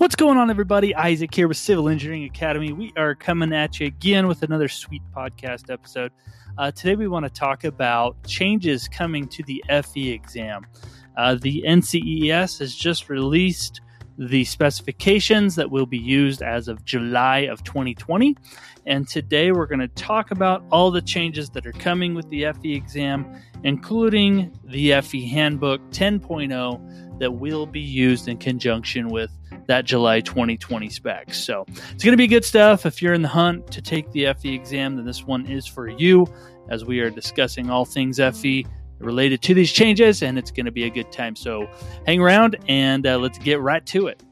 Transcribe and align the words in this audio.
What's 0.00 0.16
going 0.16 0.38
on, 0.38 0.48
everybody? 0.48 0.94
Isaac 0.94 1.34
here 1.34 1.46
with 1.46 1.58
Civil 1.58 1.90
Engineering 1.90 2.24
Academy. 2.24 2.72
We 2.72 2.90
are 2.96 3.14
coming 3.14 3.52
at 3.52 3.78
you 3.78 3.86
again 3.86 4.28
with 4.28 4.42
another 4.42 4.66
sweet 4.66 5.02
podcast 5.14 5.70
episode. 5.70 6.10
Uh, 6.56 6.70
today, 6.70 6.96
we 6.96 7.06
want 7.06 7.26
to 7.26 7.30
talk 7.30 7.64
about 7.64 8.16
changes 8.24 8.88
coming 8.88 9.28
to 9.28 9.42
the 9.42 9.62
FE 9.68 10.08
exam. 10.08 10.66
Uh, 11.18 11.34
the 11.34 11.64
NCEES 11.66 12.60
has 12.60 12.74
just 12.74 13.10
released 13.10 13.82
the 14.20 14.44
specifications 14.44 15.54
that 15.54 15.70
will 15.70 15.86
be 15.86 15.98
used 15.98 16.42
as 16.42 16.68
of 16.68 16.84
July 16.84 17.38
of 17.40 17.64
2020. 17.64 18.36
And 18.84 19.08
today, 19.08 19.50
we're 19.50 19.66
going 19.66 19.80
to 19.80 19.88
talk 19.88 20.30
about 20.30 20.62
all 20.70 20.90
the 20.90 21.00
changes 21.00 21.48
that 21.50 21.66
are 21.66 21.72
coming 21.72 22.14
with 22.14 22.28
the 22.28 22.44
FE 22.52 22.74
exam, 22.74 23.40
including 23.64 24.54
the 24.64 25.00
FE 25.00 25.26
Handbook 25.26 25.80
10.0 25.90 27.18
that 27.18 27.32
will 27.32 27.64
be 27.64 27.80
used 27.80 28.28
in 28.28 28.36
conjunction 28.36 29.08
with 29.08 29.30
that 29.66 29.86
July 29.86 30.20
2020 30.20 30.90
specs. 30.90 31.38
So 31.38 31.64
it's 31.68 32.04
going 32.04 32.12
to 32.12 32.18
be 32.18 32.26
good 32.26 32.44
stuff. 32.44 32.84
If 32.84 33.00
you're 33.00 33.14
in 33.14 33.22
the 33.22 33.28
hunt 33.28 33.70
to 33.72 33.80
take 33.80 34.10
the 34.12 34.34
FE 34.34 34.54
exam, 34.54 34.96
then 34.96 35.06
this 35.06 35.24
one 35.24 35.46
is 35.46 35.66
for 35.66 35.88
you 35.88 36.26
as 36.68 36.84
we 36.84 37.00
are 37.00 37.10
discussing 37.10 37.70
all 37.70 37.84
things 37.84 38.18
FE 38.18 38.66
related 39.00 39.42
to 39.42 39.54
these 39.54 39.72
changes, 39.72 40.22
and 40.22 40.38
it's 40.38 40.50
going 40.50 40.66
to 40.66 40.72
be 40.72 40.84
a 40.84 40.90
good 40.90 41.10
time. 41.10 41.36
So 41.36 41.68
hang 42.06 42.20
around 42.20 42.56
and 42.68 43.06
uh, 43.06 43.18
let's 43.18 43.38
get 43.38 43.60
right 43.60 43.84
to 43.86 44.06
it. 44.06 44.22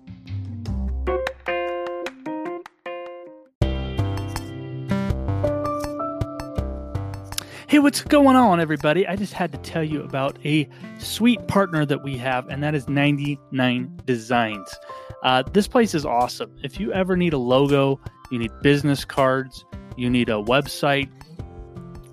Hey, 7.69 7.81
what's 7.81 8.01
going 8.01 8.35
on, 8.35 8.61
everybody? 8.61 9.07
I 9.07 9.15
just 9.15 9.35
had 9.35 9.53
to 9.53 9.59
tell 9.59 9.85
you 9.85 10.03
about 10.03 10.39
a 10.43 10.67
sweet 10.99 11.47
partner 11.49 11.85
that 11.85 12.03
we 12.03 12.17
have, 12.17 12.49
and 12.49 12.63
that 12.63 12.75
is 12.75 12.89
99 12.89 14.01
Designs. 14.07 14.75
Uh, 15.23 15.43
this 15.53 15.69
place 15.69 15.95
is 15.95 16.07
awesome. 16.07 16.51
If 16.63 16.81
you 16.81 16.95
ever 16.95 17.15
need 17.15 17.35
a 17.35 17.39
logo, 17.39 18.01
you 18.31 18.39
need 18.39 18.53
business 18.63 19.05
cards, 19.05 19.67
you 19.99 20.09
need 20.09 20.31
a 20.31 20.43
website, 20.43 21.11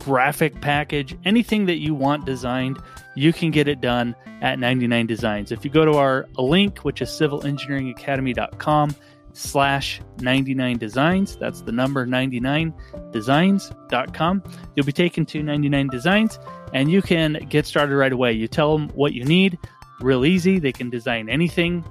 graphic 0.06 0.62
package, 0.62 1.18
anything 1.26 1.66
that 1.66 1.80
you 1.80 1.96
want 1.96 2.26
designed, 2.26 2.78
you 3.16 3.34
can 3.34 3.50
get 3.50 3.68
it 3.68 3.82
done 3.82 4.16
at 4.42 4.60
99 4.60 5.08
Designs. 5.08 5.52
If 5.52 5.66
you 5.66 5.72
go 5.72 5.84
to 5.84 5.94
our 5.94 6.28
link, 6.38 6.80
which 6.80 7.02
is 7.02 7.10
civilengineeringacademy.com 7.10 8.96
slash 9.34 10.02
99 10.22 10.78
designs, 10.78 11.36
that's 11.38 11.62
the 11.62 11.72
number 11.72 12.06
99 12.06 12.72
designs.com, 13.12 14.44
you'll 14.76 14.86
be 14.86 14.92
taken 14.92 15.26
to 15.26 15.42
99 15.42 15.88
designs 15.88 16.38
and 16.72 16.92
you 16.92 17.02
can 17.02 17.44
get 17.50 17.66
started 17.66 17.96
right 17.96 18.14
away. 18.14 18.32
You 18.32 18.48
tell 18.48 18.78
them 18.78 18.90
what 18.90 19.14
you 19.14 19.26
need, 19.26 19.58
real 20.02 20.24
easy. 20.24 20.60
They 20.60 20.72
can 20.72 20.92
design 20.92 21.30
anything 21.30 21.84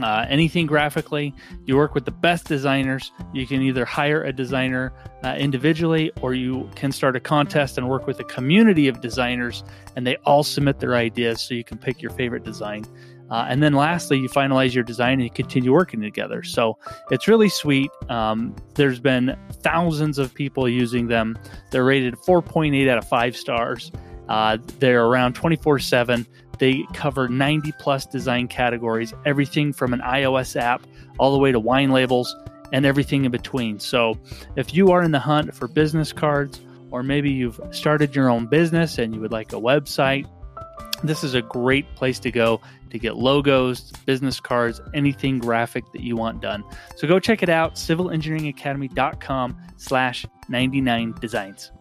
uh, 0.00 0.26
anything 0.28 0.66
graphically. 0.66 1.34
You 1.66 1.76
work 1.76 1.94
with 1.94 2.04
the 2.04 2.12
best 2.12 2.46
designers. 2.46 3.12
You 3.32 3.46
can 3.46 3.62
either 3.62 3.84
hire 3.84 4.22
a 4.24 4.32
designer 4.32 4.92
uh, 5.24 5.34
individually 5.38 6.12
or 6.22 6.34
you 6.34 6.68
can 6.74 6.92
start 6.92 7.16
a 7.16 7.20
contest 7.20 7.78
and 7.78 7.88
work 7.88 8.06
with 8.06 8.18
a 8.20 8.24
community 8.24 8.88
of 8.88 9.00
designers 9.00 9.64
and 9.96 10.06
they 10.06 10.16
all 10.24 10.42
submit 10.42 10.80
their 10.80 10.94
ideas 10.94 11.40
so 11.42 11.54
you 11.54 11.64
can 11.64 11.78
pick 11.78 12.00
your 12.00 12.10
favorite 12.12 12.44
design. 12.44 12.84
Uh, 13.30 13.46
and 13.48 13.62
then 13.62 13.72
lastly, 13.72 14.18
you 14.18 14.28
finalize 14.28 14.74
your 14.74 14.84
design 14.84 15.14
and 15.14 15.22
you 15.22 15.30
continue 15.30 15.72
working 15.72 16.02
together. 16.02 16.42
So 16.42 16.76
it's 17.10 17.26
really 17.26 17.48
sweet. 17.48 17.90
Um, 18.10 18.54
there's 18.74 19.00
been 19.00 19.38
thousands 19.62 20.18
of 20.18 20.34
people 20.34 20.68
using 20.68 21.06
them. 21.06 21.38
They're 21.70 21.84
rated 21.84 22.14
4.8 22.16 22.88
out 22.90 22.98
of 22.98 23.08
5 23.08 23.36
stars. 23.36 23.90
Uh, 24.28 24.58
they're 24.78 25.04
around 25.04 25.34
24 25.34 25.78
7. 25.78 26.26
They 26.62 26.86
cover 26.92 27.28
90 27.28 27.72
plus 27.80 28.06
design 28.06 28.46
categories, 28.46 29.12
everything 29.24 29.72
from 29.72 29.92
an 29.92 29.98
iOS 29.98 30.54
app 30.54 30.86
all 31.18 31.32
the 31.32 31.38
way 31.38 31.50
to 31.50 31.58
wine 31.58 31.90
labels 31.90 32.36
and 32.72 32.86
everything 32.86 33.24
in 33.24 33.32
between. 33.32 33.80
So, 33.80 34.16
if 34.54 34.72
you 34.72 34.92
are 34.92 35.02
in 35.02 35.10
the 35.10 35.18
hunt 35.18 35.56
for 35.56 35.66
business 35.66 36.12
cards, 36.12 36.60
or 36.92 37.02
maybe 37.02 37.32
you've 37.32 37.58
started 37.72 38.14
your 38.14 38.30
own 38.30 38.46
business 38.46 38.98
and 38.98 39.12
you 39.12 39.20
would 39.20 39.32
like 39.32 39.52
a 39.52 39.56
website, 39.56 40.24
this 41.02 41.24
is 41.24 41.34
a 41.34 41.42
great 41.42 41.96
place 41.96 42.20
to 42.20 42.30
go 42.30 42.60
to 42.90 42.98
get 43.00 43.16
logos, 43.16 43.90
business 44.06 44.38
cards, 44.38 44.80
anything 44.94 45.40
graphic 45.40 45.82
that 45.92 46.02
you 46.02 46.14
want 46.14 46.40
done. 46.40 46.62
So 46.96 47.08
go 47.08 47.18
check 47.18 47.42
it 47.42 47.48
out, 47.48 47.74
civilengineeringacademy.com 47.74 49.56
slash 49.78 50.26
99 50.48 51.16
designs. 51.20 51.72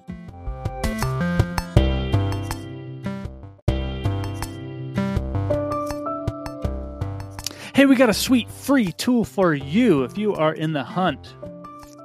Hey, 7.81 7.87
we 7.87 7.95
got 7.95 8.11
a 8.11 8.13
sweet 8.13 8.47
free 8.47 8.91
tool 8.91 9.25
for 9.25 9.55
you 9.55 10.03
if 10.03 10.15
you 10.15 10.35
are 10.35 10.53
in 10.53 10.71
the 10.71 10.83
hunt 10.83 11.33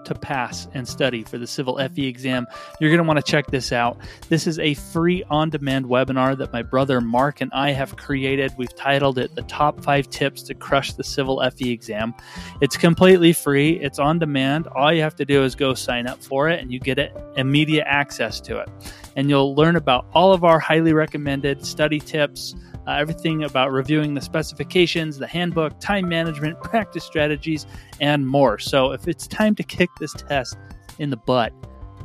to 0.06 0.14
pass 0.14 0.66
and 0.72 0.88
study 0.88 1.22
for 1.22 1.37
the 1.37 1.47
Civil 1.47 1.76
FE 1.76 2.06
exam. 2.06 2.47
You're 2.81 2.88
going 2.88 3.03
to 3.03 3.06
want 3.06 3.19
to 3.19 3.31
check 3.31 3.48
this 3.48 3.72
out. 3.72 3.98
This 4.31 4.47
is 4.47 4.59
a 4.59 4.72
free 4.72 5.22
on 5.25 5.50
demand 5.50 5.84
webinar 5.84 6.38
that 6.38 6.50
my 6.50 6.62
brother 6.62 7.03
Mark 7.03 7.42
and 7.42 7.53
I 7.53 7.72
have 7.72 7.94
created. 7.97 8.54
We've 8.56 8.75
titled 8.75 9.19
it 9.19 9.34
The 9.34 9.42
Top 9.42 9.84
Five 9.84 10.09
Tips 10.09 10.42
to 10.44 10.54
Crush 10.54 10.94
the 10.94 11.04
Civil 11.04 11.42
FE 11.50 11.70
Exam. 11.70 12.15
It's 12.62 12.78
completely 12.78 13.34
free, 13.34 13.78
it's 13.78 13.98
on 13.98 14.19
demand. 14.19 14.69
All 14.69 14.91
you 14.91 15.03
have 15.03 15.16
to 15.16 15.26
do 15.26 15.44
is 15.44 15.54
go 15.54 15.75
sign 15.75 16.06
up 16.06 16.25
for 16.25 16.48
it, 16.48 16.59
and 16.59 16.72
you 16.72 16.81
get 16.81 16.98
it, 16.98 17.15
immediate 17.36 17.84
access 17.86 18.41
to 18.41 18.60
it. 18.60 18.70
And 19.16 19.31
you'll 19.31 19.54
learn 19.54 19.77
about 19.77 20.06
all 20.12 20.32
of 20.32 20.44
our 20.44 20.60
highly 20.60 20.93
recommended 20.93 21.65
study 21.65 21.99
tips 21.99 22.54
uh, 22.87 22.93
everything 22.93 23.43
about 23.43 23.72
reviewing 23.72 24.15
the 24.15 24.21
specifications, 24.21 25.19
the 25.19 25.27
handbook, 25.27 25.81
time 25.81 26.09
management, 26.09 26.60
practice 26.62 27.03
strategies, 27.04 27.66
and 28.00 28.25
more. 28.27 28.59
So 28.59 28.93
if 28.93 29.06
it's 29.09 29.27
time 29.27 29.54
to 29.56 29.62
kick 29.62 29.91
this 29.99 30.12
test 30.12 30.56
in 30.99 31.10
the 31.10 31.16
butt, 31.16 31.53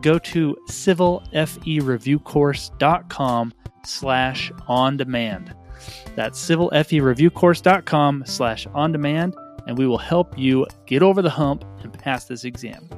go 0.02 0.18
to 0.20 0.58
civilfereviewcourse.com 0.68 3.54
slash 3.86 4.52
on 4.68 4.98
demand. 4.98 5.56
That's 6.16 6.50
civilfereviewcourse.com 6.50 8.24
slash 8.26 8.68
on 8.68 8.92
demand, 8.92 9.36
and 9.68 9.78
we 9.78 9.88
will 9.88 10.00
help 10.00 10.38
you 10.38 10.68
get 10.88 11.02
over 11.04 11.22
the 11.22 11.30
hump 11.30 11.64
and 11.84 11.94
pass 11.94 12.26
this 12.26 12.44
exam. 12.44 12.90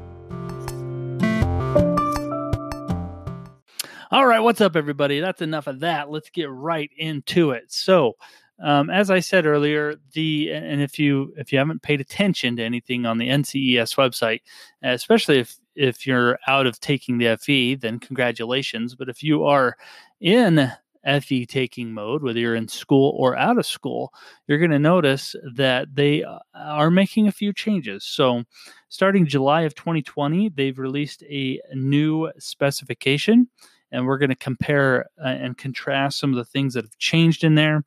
All 4.14 4.28
right, 4.28 4.42
what's 4.42 4.62
up, 4.62 4.76
everybody? 4.76 5.20
That's 5.22 5.42
enough 5.42 5.66
of 5.66 5.80
that. 5.80 6.12
Let's 6.12 6.30
get 6.30 6.48
right 6.52 6.92
into 6.98 7.50
it. 7.50 7.72
So, 7.74 8.14
um, 8.62 8.92
as 8.92 9.10
I 9.10 9.20
said 9.20 9.48
earlier, 9.48 9.96
the 10.12 10.52
and 10.52 10.84
if 10.84 11.00
you 11.00 11.34
if 11.36 11.52
you 11.52 11.58
haven't 11.58 11.82
paid 11.82 12.00
attention 12.00 12.56
to 12.58 12.64
anything 12.64 13.08
on 13.08 13.18
the 13.18 13.28
NCEES 13.28 13.96
website, 13.96 14.42
especially 14.84 15.40
if 15.40 15.56
if 15.76 16.06
you're 16.06 16.38
out 16.48 16.68
of 16.68 16.80
taking 16.80 17.18
the 17.18 17.36
FE, 17.38 17.74
then 17.74 17.98
congratulations. 17.98 18.94
But 18.94 19.10
if 19.10 19.24
you 19.24 19.46
are 19.46 19.78
in 20.22 20.72
FE 21.04 21.48
taking 21.48 21.92
mode, 21.92 22.22
whether 22.22 22.38
you're 22.38 22.54
in 22.54 22.68
school 22.68 23.16
or 23.18 23.36
out 23.36 23.58
of 23.58 23.66
school, 23.66 24.14
you're 24.46 24.60
going 24.60 24.70
to 24.70 24.78
notice 24.78 25.36
that 25.56 25.88
they 25.92 26.24
uh, 26.24 26.38
are 26.54 26.92
making 26.92 27.28
a 27.28 27.32
few 27.32 27.52
changes. 27.52 28.04
So, 28.04 28.44
starting 28.90 29.26
July 29.26 29.62
of 29.62 29.74
2020, 29.74 30.50
they've 30.50 30.78
released 30.78 31.24
a 31.24 31.60
new 31.74 32.32
specification 32.38 33.50
and 33.94 34.06
we're 34.06 34.18
going 34.18 34.30
to 34.30 34.36
compare 34.36 35.06
uh, 35.24 35.28
and 35.28 35.58
contrast 35.58 36.20
some 36.20 36.32
of 36.32 36.36
the 36.36 36.44
things 36.44 36.74
that 36.74 36.84
have 36.84 36.98
changed 36.98 37.44
in 37.44 37.56
there. 37.56 37.86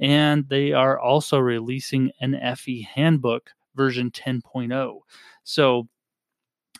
And 0.00 0.48
they 0.48 0.72
are 0.72 0.98
also 0.98 1.38
releasing 1.38 2.12
an 2.20 2.38
FE 2.56 2.82
handbook 2.82 3.50
version 3.74 4.10
10.0. 4.10 5.00
So, 5.42 5.88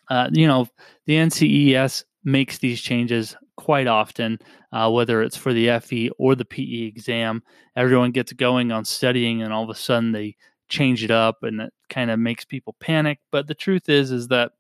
uh, 0.09 0.31
you 0.33 0.47
know, 0.47 0.69
the 1.07 1.15
NCEES 1.15 2.05
makes 2.25 2.59
these 2.59 2.81
changes 2.81 3.37
quite 3.57 3.89
often, 3.89 4.39
uh, 4.73 4.91
whether 4.91 5.23
it's 5.23 5.37
for 5.37 5.53
the 5.53 5.79
FE 5.81 6.11
or 6.19 6.37
the 6.37 6.45
PE 6.45 6.87
exam. 6.87 7.43
Everyone 7.77 8.13
gets 8.13 8.33
going 8.33 8.71
on 8.71 8.85
studying, 8.85 9.43
and 9.43 9.53
all 9.53 9.65
of 9.65 9.71
a 9.71 9.75
sudden 9.75 10.13
they 10.13 10.37
change 10.69 11.03
it 11.03 11.11
up 11.11 11.43
and 11.43 11.61
it 11.61 11.73
kind 11.89 12.11
of 12.11 12.19
makes 12.19 12.45
people 12.45 12.77
panic 12.81 13.19
but 13.31 13.47
the 13.47 13.55
truth 13.55 13.89
is 13.89 14.11
is 14.11 14.29
that 14.29 14.53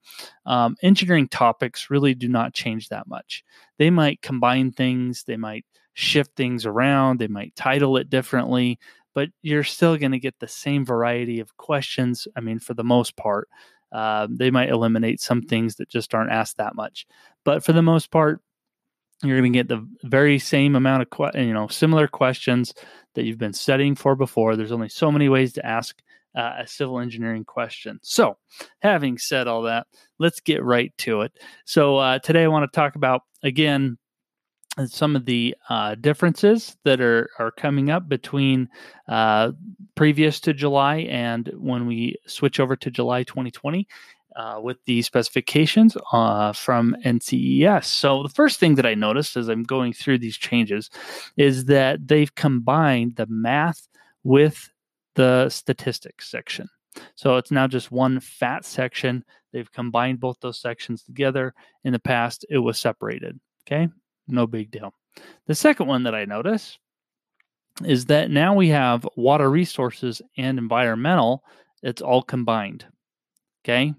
um, 0.46 0.76
engineering 0.82 1.28
topics 1.28 1.90
really 1.90 2.14
do 2.14 2.28
not 2.28 2.54
change 2.54 2.88
that 2.88 3.06
much 3.06 3.44
they 3.78 3.90
might 3.90 4.22
combine 4.22 4.72
things 4.72 5.24
they 5.24 5.36
might 5.36 5.64
shift 5.98 6.36
things 6.36 6.64
around, 6.64 7.18
they 7.18 7.26
might 7.26 7.56
title 7.56 7.96
it 7.96 8.08
differently, 8.08 8.78
but 9.14 9.30
you're 9.42 9.64
still 9.64 9.96
going 9.96 10.12
to 10.12 10.20
get 10.20 10.38
the 10.38 10.46
same 10.46 10.86
variety 10.86 11.40
of 11.40 11.56
questions. 11.56 12.28
I 12.36 12.40
mean, 12.40 12.60
for 12.60 12.72
the 12.72 12.84
most 12.84 13.16
part, 13.16 13.48
uh, 13.90 14.28
they 14.30 14.52
might 14.52 14.68
eliminate 14.68 15.20
some 15.20 15.42
things 15.42 15.74
that 15.74 15.88
just 15.88 16.14
aren't 16.14 16.30
asked 16.30 16.56
that 16.58 16.76
much, 16.76 17.04
but 17.44 17.64
for 17.64 17.72
the 17.72 17.82
most 17.82 18.12
part, 18.12 18.40
you're 19.22 19.40
going 19.40 19.52
to 19.52 19.58
get 19.58 19.68
the 19.68 19.86
very 20.04 20.38
same 20.38 20.76
amount 20.76 21.02
of 21.02 21.10
que- 21.10 21.44
you 21.44 21.52
know 21.52 21.68
similar 21.68 22.06
questions 22.06 22.74
that 23.14 23.24
you've 23.24 23.38
been 23.38 23.52
studying 23.52 23.94
for 23.94 24.14
before. 24.14 24.56
There's 24.56 24.72
only 24.72 24.88
so 24.88 25.10
many 25.10 25.28
ways 25.28 25.52
to 25.54 25.66
ask 25.66 26.00
uh, 26.36 26.52
a 26.58 26.66
civil 26.66 27.00
engineering 27.00 27.44
question. 27.44 27.98
So, 28.02 28.36
having 28.80 29.18
said 29.18 29.48
all 29.48 29.62
that, 29.62 29.86
let's 30.18 30.40
get 30.40 30.62
right 30.62 30.92
to 30.98 31.22
it. 31.22 31.32
So, 31.64 31.96
uh, 31.96 32.18
today 32.20 32.44
I 32.44 32.48
want 32.48 32.70
to 32.70 32.76
talk 32.76 32.94
about 32.94 33.22
again 33.42 33.98
some 34.86 35.16
of 35.16 35.24
the 35.24 35.56
uh, 35.68 35.96
differences 35.96 36.76
that 36.84 37.00
are, 37.00 37.30
are 37.38 37.50
coming 37.50 37.90
up 37.90 38.08
between 38.08 38.68
uh, 39.08 39.50
previous 39.96 40.38
to 40.40 40.54
July 40.54 40.98
and 41.10 41.50
when 41.56 41.86
we 41.86 42.14
switch 42.26 42.60
over 42.60 42.76
to 42.76 42.90
July 42.90 43.24
2020 43.24 43.88
uh, 44.36 44.60
with 44.62 44.78
the 44.84 45.02
specifications 45.02 45.96
uh, 46.12 46.52
from 46.52 46.96
NCEES. 47.04 47.84
So, 47.84 48.22
the 48.22 48.28
first 48.28 48.60
thing 48.60 48.74
that 48.76 48.86
I 48.86 48.94
noticed 48.94 49.36
as 49.36 49.48
I'm 49.48 49.62
going 49.62 49.92
through 49.92 50.18
these 50.18 50.36
changes 50.36 50.90
is 51.36 51.66
that 51.66 52.06
they've 52.06 52.34
combined 52.34 53.16
the 53.16 53.26
math 53.26 53.88
with 54.24 54.70
the 55.14 55.48
statistics 55.48 56.30
section. 56.30 56.68
So, 57.14 57.36
it's 57.36 57.50
now 57.50 57.66
just 57.66 57.90
one 57.90 58.20
fat 58.20 58.64
section. 58.64 59.24
They've 59.52 59.70
combined 59.72 60.20
both 60.20 60.38
those 60.40 60.60
sections 60.60 61.02
together. 61.02 61.54
In 61.84 61.92
the 61.92 61.98
past, 61.98 62.44
it 62.50 62.58
was 62.58 62.78
separated. 62.78 63.40
Okay, 63.66 63.88
no 64.26 64.46
big 64.46 64.70
deal. 64.70 64.94
The 65.46 65.54
second 65.54 65.86
one 65.86 66.04
that 66.04 66.14
I 66.14 66.24
notice 66.26 66.78
is 67.84 68.06
that 68.06 68.30
now 68.30 68.54
we 68.54 68.68
have 68.68 69.06
water 69.16 69.50
resources 69.50 70.20
and 70.36 70.58
environmental, 70.58 71.44
it's 71.82 72.02
all 72.02 72.22
combined. 72.22 72.84
Okay. 73.64 73.94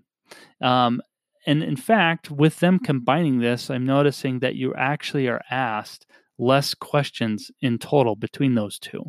Um, 0.62 1.02
and 1.46 1.64
in 1.64 1.76
fact, 1.76 2.30
with 2.30 2.60
them 2.60 2.80
combining 2.80 3.40
this, 3.40 3.70
I'm 3.70 3.86
noticing 3.86 4.40
that 4.40 4.56
you 4.56 4.74
actually 4.76 5.28
are 5.28 5.42
asked 5.50 6.06
less 6.38 6.74
questions 6.74 7.52
in 7.62 7.78
total 7.78 8.16
between 8.16 8.56
those 8.56 8.80
two. 8.80 9.04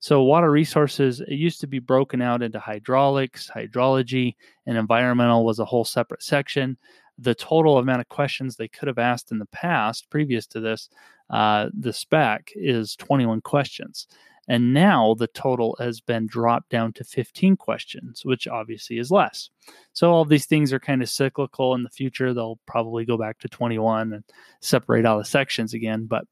So, 0.00 0.22
water 0.22 0.50
resources, 0.50 1.20
it 1.20 1.34
used 1.34 1.60
to 1.60 1.66
be 1.66 1.80
broken 1.80 2.22
out 2.22 2.42
into 2.42 2.60
hydraulics, 2.60 3.50
hydrology, 3.54 4.34
and 4.66 4.78
environmental 4.78 5.44
was 5.44 5.58
a 5.58 5.64
whole 5.64 5.84
separate 5.84 6.22
section. 6.22 6.78
The 7.18 7.34
total 7.34 7.78
amount 7.78 8.00
of 8.00 8.08
questions 8.08 8.56
they 8.56 8.68
could 8.68 8.86
have 8.86 8.98
asked 8.98 9.32
in 9.32 9.38
the 9.38 9.46
past, 9.46 10.08
previous 10.08 10.46
to 10.48 10.60
this, 10.60 10.88
uh, 11.30 11.68
the 11.78 11.92
spec 11.92 12.52
is 12.54 12.96
21 12.96 13.40
questions. 13.40 14.06
And 14.48 14.72
now 14.72 15.14
the 15.14 15.26
total 15.28 15.76
has 15.78 16.00
been 16.00 16.26
dropped 16.26 16.70
down 16.70 16.94
to 16.94 17.04
15 17.04 17.56
questions, 17.56 18.24
which 18.24 18.48
obviously 18.48 18.98
is 18.98 19.10
less. 19.10 19.50
So 19.92 20.10
all 20.10 20.24
these 20.24 20.46
things 20.46 20.72
are 20.72 20.80
kind 20.80 21.02
of 21.02 21.10
cyclical 21.10 21.74
in 21.74 21.82
the 21.82 21.90
future. 21.90 22.32
They'll 22.32 22.58
probably 22.66 23.04
go 23.04 23.18
back 23.18 23.38
to 23.40 23.48
21 23.48 24.14
and 24.14 24.24
separate 24.60 25.04
all 25.04 25.18
the 25.18 25.24
sections 25.24 25.74
again. 25.74 26.06
But 26.06 26.24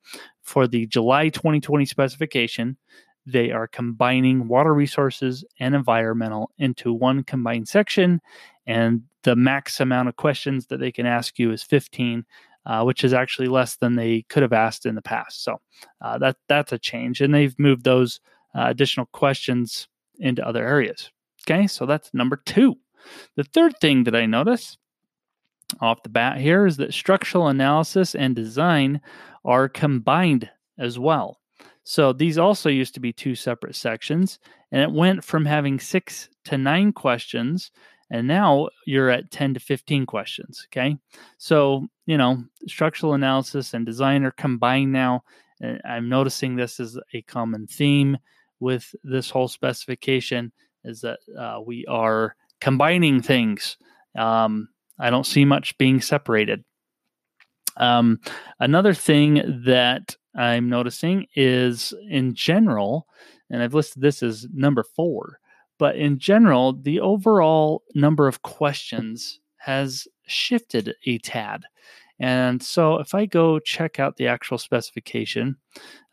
for 0.43 0.67
the 0.67 0.87
July 0.87 1.29
2020 1.29 1.85
specification, 1.85 2.79
they 3.27 3.51
are 3.51 3.67
combining 3.67 4.49
water 4.49 4.73
resources 4.73 5.45
and 5.61 5.75
environmental 5.75 6.51
into 6.59 6.95
one 6.95 7.23
combined 7.23 7.69
section. 7.69 8.23
And 8.67 9.03
the 9.25 9.37
max 9.37 9.81
amount 9.81 10.09
of 10.09 10.17
questions 10.17 10.69
that 10.69 10.79
they 10.79 10.93
can 10.93 11.05
ask 11.05 11.39
you 11.39 11.53
is 11.53 11.63
15 11.63 12.25
uh, 12.67 12.83
which 12.83 13.05
is 13.05 13.15
actually 13.15 13.49
less 13.49 13.77
than 13.77 13.95
they 13.95 14.23
could 14.29 14.43
have 14.43 14.53
asked 14.53 14.87
in 14.87 14.95
the 14.95 15.03
past. 15.03 15.45
So 15.45 15.61
uh, 16.01 16.19
that 16.19 16.37
that's 16.49 16.73
a 16.73 16.79
change, 16.79 17.21
and 17.21 17.33
they've 17.33 17.59
moved 17.59 17.85
those 17.85 18.21
uh, 18.55 18.67
additional 18.67 19.07
questions 19.07 19.89
into 20.19 20.47
other 20.47 20.67
areas. 20.67 21.11
Okay, 21.49 21.67
so 21.67 21.87
that's 21.87 22.13
number 22.13 22.37
two. 22.45 22.77
The 23.37 23.45
third 23.45 23.79
thing 23.81 24.05
that 24.05 24.17
I 24.17 24.27
notice 24.27 24.77
off 25.81 26.03
the 26.03 26.09
bat 26.09 26.39
here 26.39 26.67
is 26.67 26.77
that 26.79 26.93
structural 26.93 27.49
analysis 27.49 28.15
and 28.15 28.35
design 28.35 29.01
are 29.45 29.69
combined 29.69 30.51
as 30.79 30.99
well. 30.99 31.41
So 31.85 32.13
these 32.13 32.37
also 32.37 32.69
used 32.69 32.95
to 32.95 33.01
be 33.01 33.13
two 33.13 33.37
separate 33.37 33.77
sections, 33.77 34.41
and 34.73 34.83
it 34.83 34.91
went 34.91 35.23
from 35.23 35.45
having 35.45 35.79
six 35.79 36.29
to 36.47 36.59
nine 36.59 36.93
questions 36.93 37.71
and 38.11 38.27
now 38.27 38.69
you're 38.87 39.11
at 39.11 39.31
10 39.31 39.55
to 39.55 39.61
15 39.61 40.07
questions 40.07 40.67
okay? 40.71 40.97
So 41.39 41.87
you 42.07 42.17
know 42.17 42.43
structural 42.67 43.15
analysis 43.15 43.75
and 43.75 43.85
design 43.85 44.25
are 44.25 44.31
combined 44.33 44.93
now 44.93 45.23
and 45.61 45.81
i'm 45.85 46.09
noticing 46.09 46.57
this 46.57 46.81
is 46.81 46.99
a 47.13 47.23
common 47.23 47.67
theme 47.67 48.17
with 48.61 48.95
this 49.05 49.29
whole 49.29 49.49
specification 49.49 50.53
is 50.85 51.01
that 51.03 51.19
uh, 51.39 51.61
we 51.61 51.85
are 51.87 52.37
combining 52.61 53.21
things. 53.21 53.77
Um, 54.17 54.69
i 54.99 55.11
don't 55.11 55.27
see 55.27 55.45
much 55.45 55.77
being 55.77 56.01
separated. 56.01 56.65
Um, 57.77 58.21
another 58.61 58.95
thing 58.95 59.63
that 59.67 60.17
i'm 60.35 60.69
noticing 60.69 61.27
is 61.35 61.93
in 62.09 62.35
general 62.35 63.07
and 63.51 63.63
i've 63.63 63.75
listed 63.75 64.03
this 64.03 64.23
as 64.23 64.47
number 64.53 64.83
four 64.83 65.39
but 65.79 65.97
in 65.97 66.19
general, 66.19 66.73
the 66.73 67.01
overall 67.01 67.83
number 67.95 68.29
of 68.29 68.43
questions 68.43 69.41
has 69.57 70.07
shifted 70.27 70.95
a 71.05 71.19
tad. 71.19 71.65
And 72.19 72.63
so 72.63 72.97
if 72.97 73.15
I 73.15 73.27
go 73.27 73.59
check 73.59 74.01
out 74.01 74.17
the 74.17 74.29
actual 74.29 74.59
specification, 74.59 75.57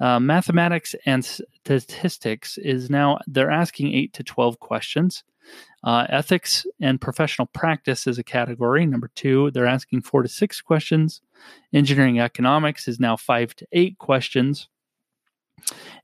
uh, 0.02 0.20
mathematics 0.20 0.96
and 1.06 1.24
statistics 1.24 2.58
is 2.58 2.90
now, 2.90 3.20
they're 3.26 3.52
asking 3.52 3.94
8 3.94 4.14
to 4.14 4.24
12 4.24 4.60
questions. 4.60 5.24
Uh, 5.84 6.06
ethics 6.10 6.66
and 6.82 7.02
professional 7.02 7.48
practice 7.48 8.08
is 8.08 8.18
a 8.18 8.24
category. 8.24 8.86
Number 8.86 9.12
two, 9.16 9.52
they're 9.52 9.68
asking 9.68 10.02
four 10.02 10.24
to 10.24 10.30
six 10.30 10.62
questions. 10.62 11.22
Engineering 11.74 12.20
economics 12.20 12.88
is 12.88 13.00
now 13.00 13.18
five 13.18 13.54
to 13.56 13.68
eight 13.74 13.98
questions. 13.98 14.70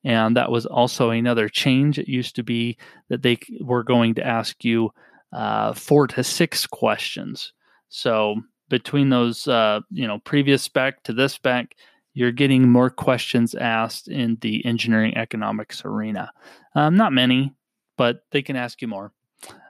And 0.03 0.37
that 0.37 0.51
was 0.51 0.65
also 0.65 1.09
another 1.09 1.49
change. 1.49 1.99
It 1.99 2.07
used 2.07 2.35
to 2.35 2.43
be 2.43 2.77
that 3.09 3.21
they 3.21 3.37
were 3.61 3.83
going 3.83 4.15
to 4.15 4.25
ask 4.25 4.63
you 4.63 4.91
uh, 5.33 5.73
four 5.73 6.07
to 6.07 6.23
six 6.23 6.65
questions. 6.65 7.53
So 7.89 8.41
between 8.69 9.09
those, 9.09 9.47
uh, 9.47 9.81
you 9.91 10.07
know, 10.07 10.19
previous 10.19 10.63
spec 10.63 11.03
to 11.03 11.13
this 11.13 11.33
spec, 11.33 11.75
you're 12.13 12.31
getting 12.31 12.69
more 12.69 12.89
questions 12.89 13.55
asked 13.55 14.07
in 14.07 14.37
the 14.41 14.65
engineering 14.65 15.15
economics 15.17 15.83
arena. 15.85 16.31
Um, 16.75 16.95
not 16.95 17.13
many, 17.13 17.53
but 17.97 18.23
they 18.31 18.41
can 18.41 18.55
ask 18.55 18.81
you 18.81 18.87
more. 18.87 19.11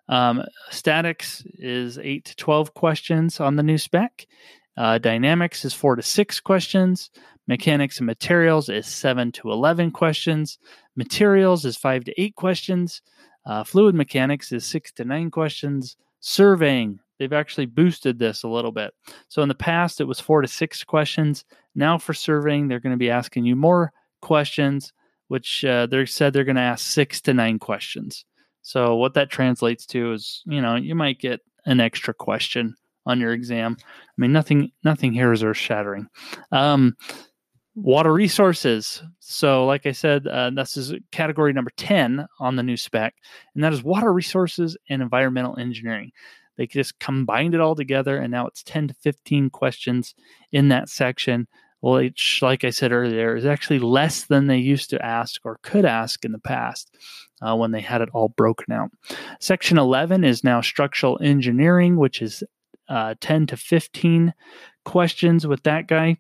Um, 0.08 0.44
statics 0.72 1.44
is 1.54 1.98
8 1.98 2.26
to 2.26 2.36
12 2.36 2.74
questions 2.74 3.40
on 3.40 3.56
the 3.56 3.64
new 3.64 3.78
spec. 3.78 4.26
Uh, 4.76 4.98
dynamics 4.98 5.66
is 5.66 5.74
4 5.74 5.98
to 5.98 6.02
6 6.02 6.40
questions. 6.40 7.12
Mechanics 7.50 7.98
and 7.98 8.06
materials 8.06 8.70
is 8.70 8.86
7 8.86 9.32
to 9.32 9.50
11 9.50 9.90
questions. 9.90 10.60
Materials 10.96 11.66
is 11.66 11.76
5 11.76 12.04
to 12.04 12.22
8 12.22 12.36
questions. 12.36 13.02
Uh, 13.44 13.64
fluid 13.64 13.96
mechanics 13.96 14.52
is 14.52 14.64
6 14.66 14.92
to 14.92 15.04
9 15.04 15.32
questions. 15.32 15.98
Surveying, 16.20 17.00
they've 17.18 17.34
actually 17.34 17.66
boosted 17.66 18.20
this 18.20 18.44
a 18.44 18.48
little 18.48 18.72
bit. 18.72 18.94
So 19.30 19.42
in 19.42 19.50
the 19.50 19.56
past, 19.56 20.00
it 20.00 20.04
was 20.04 20.20
4 20.20 20.44
to 20.44 20.48
6 20.48 20.84
questions. 20.84 21.44
Now 21.74 21.98
for 21.98 22.14
surveying, 22.14 22.68
they're 22.68 22.80
going 22.80 22.94
to 22.94 22.98
be 22.98 23.10
asking 23.10 23.46
you 23.46 23.56
more 23.56 23.94
questions, 24.22 24.94
which 25.30 25.66
uh, 25.66 25.88
they 25.88 26.06
said 26.06 26.34
they're 26.34 26.44
going 26.44 26.56
to 26.56 26.62
ask 26.62 26.86
6 26.86 27.20
to 27.22 27.34
9 27.34 27.58
questions. 27.58 28.26
So 28.62 28.96
what 28.96 29.16
that 29.16 29.32
translates 29.32 29.88
to 29.88 30.14
is, 30.14 30.44
you 30.46 30.62
know, 30.62 30.76
you 30.76 30.94
might 30.94 31.18
get 31.18 31.40
an 31.66 31.80
extra 31.80 32.14
question 32.14 32.76
on 33.08 33.20
your 33.20 33.34
exam. 33.34 33.76
I 33.82 34.14
mean, 34.18 34.32
nothing, 34.32 34.72
nothing 34.84 35.14
here 35.14 35.32
is 35.32 35.44
earth 35.44 35.58
shattering. 35.58 36.10
Um, 36.52 36.96
Water 37.76 38.12
resources. 38.12 39.04
So, 39.20 39.66
like 39.66 39.86
I 39.86 39.92
said, 39.92 40.28
uh, 40.28 40.50
this 40.50 40.76
is 40.76 40.94
category 41.12 41.54
number 41.54 41.72
10 41.78 42.26
on 42.40 42.56
the 42.56 42.64
new 42.64 42.76
spec, 42.76 43.14
and 43.54 43.64
that 43.64 43.74
is 43.74 43.84
water 43.84 44.12
resources 44.12 44.76
and 44.90 45.02
environmental 45.02 45.58
engineering. 45.58 46.12
They 46.58 46.68
just 46.68 47.00
combined 47.00 47.54
it 47.54 47.62
all 47.62 47.76
together, 47.76 48.18
and 48.18 48.32
now 48.32 48.48
it's 48.48 48.64
10 48.64 48.90
to 48.90 48.94
15 48.96 49.50
questions 49.52 50.16
in 50.52 50.70
that 50.70 50.90
section. 50.90 51.48
Which, 51.82 52.40
like 52.42 52.66
I 52.66 52.72
said 52.72 52.92
earlier, 52.92 53.38
is 53.38 53.46
actually 53.46 53.80
less 53.80 54.26
than 54.26 54.48
they 54.48 54.58
used 54.58 54.90
to 54.90 55.06
ask 55.06 55.40
or 55.46 55.60
could 55.64 55.86
ask 55.86 56.26
in 56.26 56.34
the 56.34 56.40
past 56.40 56.94
uh, 57.42 57.56
when 57.56 57.72
they 57.72 57.80
had 57.80 58.02
it 58.02 58.10
all 58.14 58.28
broken 58.28 58.74
out. 58.74 58.90
Section 59.40 59.78
11 59.78 60.26
is 60.26 60.44
now 60.44 60.60
structural 60.60 61.18
engineering, 61.24 61.96
which 61.96 62.22
is 62.22 62.44
uh, 62.90 63.16
10 63.22 63.48
to 63.48 63.56
15 63.56 64.34
questions 64.84 65.48
with 65.48 65.64
that 65.64 65.88
guy 65.88 66.18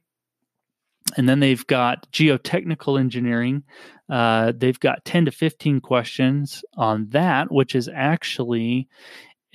and 1.18 1.27
then 1.27 1.39
they've 1.39 1.65
got 1.68 2.10
geotechnical 2.12 3.00
engineering. 3.00 3.63
Uh, 4.10 4.53
they've 4.56 4.79
got 4.79 5.06
10 5.06 5.25
to 5.25 5.32
15 5.32 5.82
questions 5.82 6.63
on 6.77 7.08
that, 7.10 7.51
which 7.51 7.75
is 7.75 7.89
actually 7.94 8.88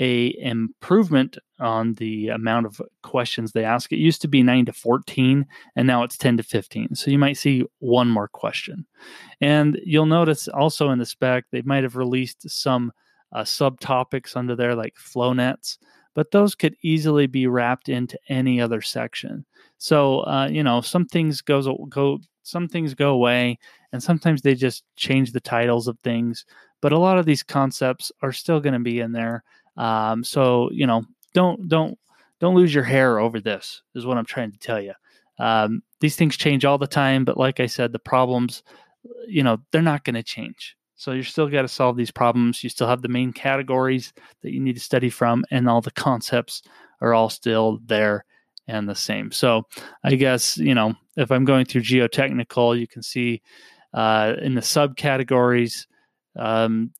a 0.00 0.36
improvement 0.40 1.38
on 1.60 1.94
the 1.94 2.28
amount 2.28 2.66
of 2.66 2.80
questions 3.02 3.52
they 3.52 3.64
ask. 3.64 3.92
It 3.92 3.98
used 3.98 4.22
to 4.22 4.28
be 4.28 4.42
9 4.42 4.66
to 4.66 4.72
14 4.72 5.46
and 5.76 5.86
now 5.86 6.02
it's 6.02 6.18
10 6.18 6.38
to 6.38 6.42
15. 6.42 6.96
So 6.96 7.10
you 7.10 7.18
might 7.18 7.36
see 7.36 7.64
one 7.78 8.08
more 8.08 8.28
question. 8.28 8.86
And 9.40 9.78
you'll 9.84 10.06
notice 10.06 10.48
also 10.48 10.90
in 10.90 10.98
the 10.98 11.06
spec 11.06 11.44
they 11.50 11.62
might 11.62 11.84
have 11.84 11.96
released 11.96 12.48
some 12.50 12.92
uh, 13.32 13.42
subtopics 13.42 14.36
under 14.36 14.56
there 14.56 14.74
like 14.74 14.96
flow 14.96 15.32
nets, 15.32 15.78
but 16.14 16.30
those 16.30 16.54
could 16.54 16.76
easily 16.82 17.26
be 17.26 17.46
wrapped 17.46 17.88
into 17.88 18.18
any 18.28 18.60
other 18.60 18.80
section. 18.80 19.44
So 19.78 20.20
uh, 20.20 20.48
you 20.48 20.62
know 20.62 20.80
some 20.80 21.06
things 21.06 21.40
goes 21.40 21.68
go 21.88 22.18
some 22.42 22.68
things 22.68 22.94
go 22.94 23.10
away 23.10 23.58
and 23.92 24.02
sometimes 24.02 24.42
they 24.42 24.54
just 24.54 24.84
change 24.96 25.32
the 25.32 25.40
titles 25.40 25.88
of 25.88 25.98
things 26.00 26.44
but 26.82 26.92
a 26.92 26.98
lot 26.98 27.18
of 27.18 27.24
these 27.24 27.42
concepts 27.42 28.12
are 28.20 28.32
still 28.32 28.60
going 28.60 28.74
to 28.74 28.78
be 28.78 29.00
in 29.00 29.12
there. 29.12 29.42
Um, 29.78 30.22
so 30.22 30.70
you 30.72 30.86
know 30.86 31.04
don't 31.34 31.68
don't 31.68 31.98
don't 32.40 32.54
lose 32.54 32.74
your 32.74 32.84
hair 32.84 33.18
over 33.18 33.40
this 33.40 33.82
is 33.94 34.06
what 34.06 34.16
i'm 34.16 34.24
trying 34.24 34.52
to 34.52 34.58
tell 34.58 34.80
you 34.80 34.92
um, 35.38 35.82
these 36.00 36.16
things 36.16 36.36
change 36.36 36.64
all 36.64 36.78
the 36.78 36.86
time 36.86 37.24
but 37.24 37.36
like 37.36 37.60
i 37.60 37.66
said 37.66 37.92
the 37.92 37.98
problems 37.98 38.62
you 39.26 39.42
know 39.42 39.58
they're 39.70 39.82
not 39.82 40.04
going 40.04 40.14
to 40.14 40.22
change 40.22 40.76
so 41.04 41.12
you're 41.12 41.24
still 41.24 41.48
got 41.48 41.62
to 41.62 41.68
solve 41.68 41.96
these 41.96 42.10
problems. 42.10 42.64
You 42.64 42.70
still 42.70 42.88
have 42.88 43.02
the 43.02 43.08
main 43.08 43.32
categories 43.32 44.12
that 44.42 44.52
you 44.52 44.60
need 44.60 44.74
to 44.74 44.80
study 44.80 45.10
from 45.10 45.44
and 45.50 45.68
all 45.68 45.80
the 45.80 45.90
concepts 45.90 46.62
are 47.00 47.12
all 47.12 47.28
still 47.28 47.78
there 47.84 48.24
and 48.66 48.88
the 48.88 48.94
same. 48.94 49.30
So 49.30 49.66
i 50.02 50.14
guess 50.14 50.56
you 50.56 50.74
know 50.74 50.94
if 51.16 51.30
i'm 51.30 51.44
going 51.44 51.66
through 51.66 51.82
geotechnical 51.82 52.78
you 52.78 52.86
can 52.86 53.02
see 53.02 53.42
uh, 53.92 54.34
in 54.40 54.54
the 54.54 54.60
subcategories 54.60 55.86
um, 56.36 56.90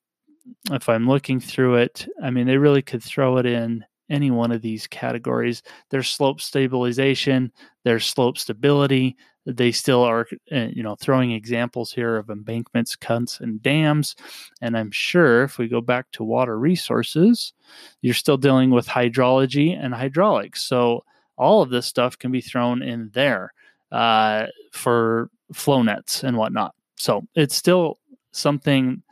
if 0.70 0.88
I'm 0.88 1.08
looking 1.08 1.40
through 1.40 1.76
it, 1.76 2.06
I 2.23 2.30
mean, 2.30 2.46
they 2.46 2.56
really 2.56 2.82
could 2.82 3.02
throw 3.02 3.38
it 3.38 3.46
in 3.46 3.84
any 4.11 4.30
one 4.30 4.52
of 4.52 4.62
these 4.62 4.87
categories. 4.87 5.62
There's 5.90 6.08
slope 6.08 6.40
stabilization, 6.40 7.52
there's 7.84 8.06
slope 8.06 8.38
stability. 8.38 9.16
They 9.46 9.73
still 9.73 10.02
are, 10.02 10.26
uh, 10.52 10.68
you 10.73 10.82
know, 10.82 10.94
throwing 10.94 11.32
examples 11.32 11.92
here 11.92 12.16
of 12.16 12.30
embankments, 12.30 12.96
cuts, 12.96 13.40
and 13.40 13.62
dams. 13.62 14.16
And 14.62 14.75
I'm 14.75 14.90
sure 14.90 15.42
if 15.42 15.58
we 15.58 15.68
go 15.68 15.82
back 15.82 16.11
to 16.12 16.25
water 16.25 16.58
resources, 16.58 17.52
you're 18.00 18.14
still 18.14 18.38
dealing 18.38 18.70
with 18.70 18.87
hydrology 18.87 19.78
and 19.78 19.92
hydraulics. 19.92 20.64
So 20.64 21.04
all 21.37 21.61
of 21.61 21.68
this 21.68 21.84
stuff 21.87 22.18
can 22.18 22.32
be 22.32 22.40
thrown 22.40 22.82
in 22.82 23.11
there 23.12 23.52
uh, 23.92 24.46
for 24.73 25.28
flow 25.52 25.82
nets 25.82 26.25
and 26.25 26.38
whatnot. 26.38 26.75
So 26.96 27.26
it's 27.34 27.54
still 27.54 27.99
something 28.32 29.02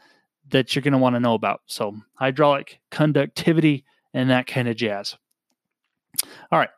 that 0.53 0.75
you're 0.75 0.83
going 0.83 0.93
to 0.93 0.99
want 0.99 1.17
to 1.17 1.21
know 1.21 1.35
about. 1.35 1.63
So, 1.67 1.97
hydraulic 2.15 2.81
conductivity 2.91 3.85
and 4.15 4.31
that 4.31 4.47
kind 4.47 4.69
of 4.69 4.77
jazz. 4.77 5.17
All 6.51 6.59
right, 6.59 6.71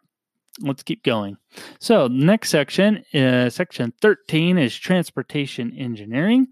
let's 0.60 0.82
keep 0.82 1.02
going. 1.02 1.36
So, 1.80 2.06
next 2.08 2.50
section, 2.50 3.04
uh, 3.14 3.50
section 3.50 3.92
13 4.00 4.58
is 4.58 4.76
transportation 4.76 5.72
engineering. 5.76 6.48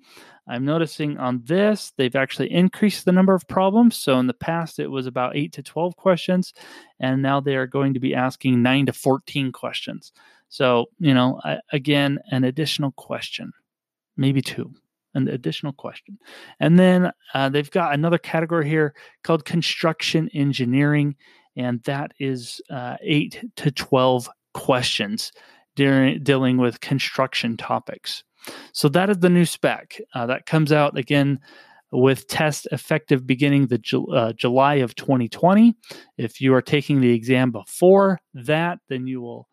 I'm 0.49 0.65
noticing 0.65 1.19
on 1.19 1.43
this, 1.45 1.93
they've 1.97 2.17
actually 2.17 2.51
increased 2.51 3.05
the 3.05 3.13
number 3.13 3.35
of 3.35 3.47
problems. 3.47 3.97
So, 3.97 4.19
in 4.19 4.27
the 4.27 4.35
past, 4.35 4.81
it 4.81 4.89
was 4.89 5.07
about 5.07 5.37
8 5.37 5.53
to 5.53 5.63
12 5.63 5.97
questions, 5.97 6.53
and 6.99 7.23
now 7.23 7.41
they 7.41 7.57
are 7.57 7.67
going 7.67 7.95
to 7.95 8.01
be 8.01 8.15
asking 8.15 8.63
9 8.63 8.87
to 8.87 8.93
14 8.93 9.53
questions. 9.53 10.13
So, 10.49 10.87
you 10.99 11.15
know, 11.15 11.41
again, 11.73 12.19
an 12.31 12.45
additional 12.45 12.93
question, 12.93 13.53
maybe 14.19 14.43
two 14.43 14.75
an 15.15 15.29
additional 15.29 15.73
question. 15.73 16.19
And 16.61 16.79
then 16.79 17.13
uh, 17.35 17.49
they've 17.49 17.71
got 17.71 17.95
another 17.95 18.19
category 18.19 18.69
here 18.69 18.95
called 19.23 19.45
construction 19.45 20.29
engineering, 20.35 21.17
and 21.57 21.83
that 21.85 22.13
is 22.19 22.61
uh, 22.71 22.97
eight 23.03 23.45
to 23.57 23.71
12 23.71 24.29
questions 24.55 25.33
during, 25.77 26.23
dealing 26.23 26.59
with 26.59 26.81
construction 26.81 27.57
topics. 27.57 28.25
So 28.73 28.89
that 28.89 29.11
is 29.11 29.19
the 29.19 29.31
new 29.31 29.45
spec. 29.45 30.01
Uh, 30.15 30.27
that 30.27 30.47
comes 30.47 30.73
out 30.73 30.99
again 30.99 31.41
with 31.93 32.27
test 32.27 32.67
effective 32.73 33.27
beginning 33.27 33.67
the 33.67 34.07
uh, 34.13 34.33
July 34.33 34.77
of 34.77 34.95
2020. 34.95 35.75
If 36.17 36.41
you 36.41 36.55
are 36.55 36.63
taking 36.63 37.01
the 37.01 37.13
exam 37.13 37.51
before 37.51 38.19
that, 38.35 38.79
then 38.89 39.07
you 39.07 39.21
will 39.21 39.49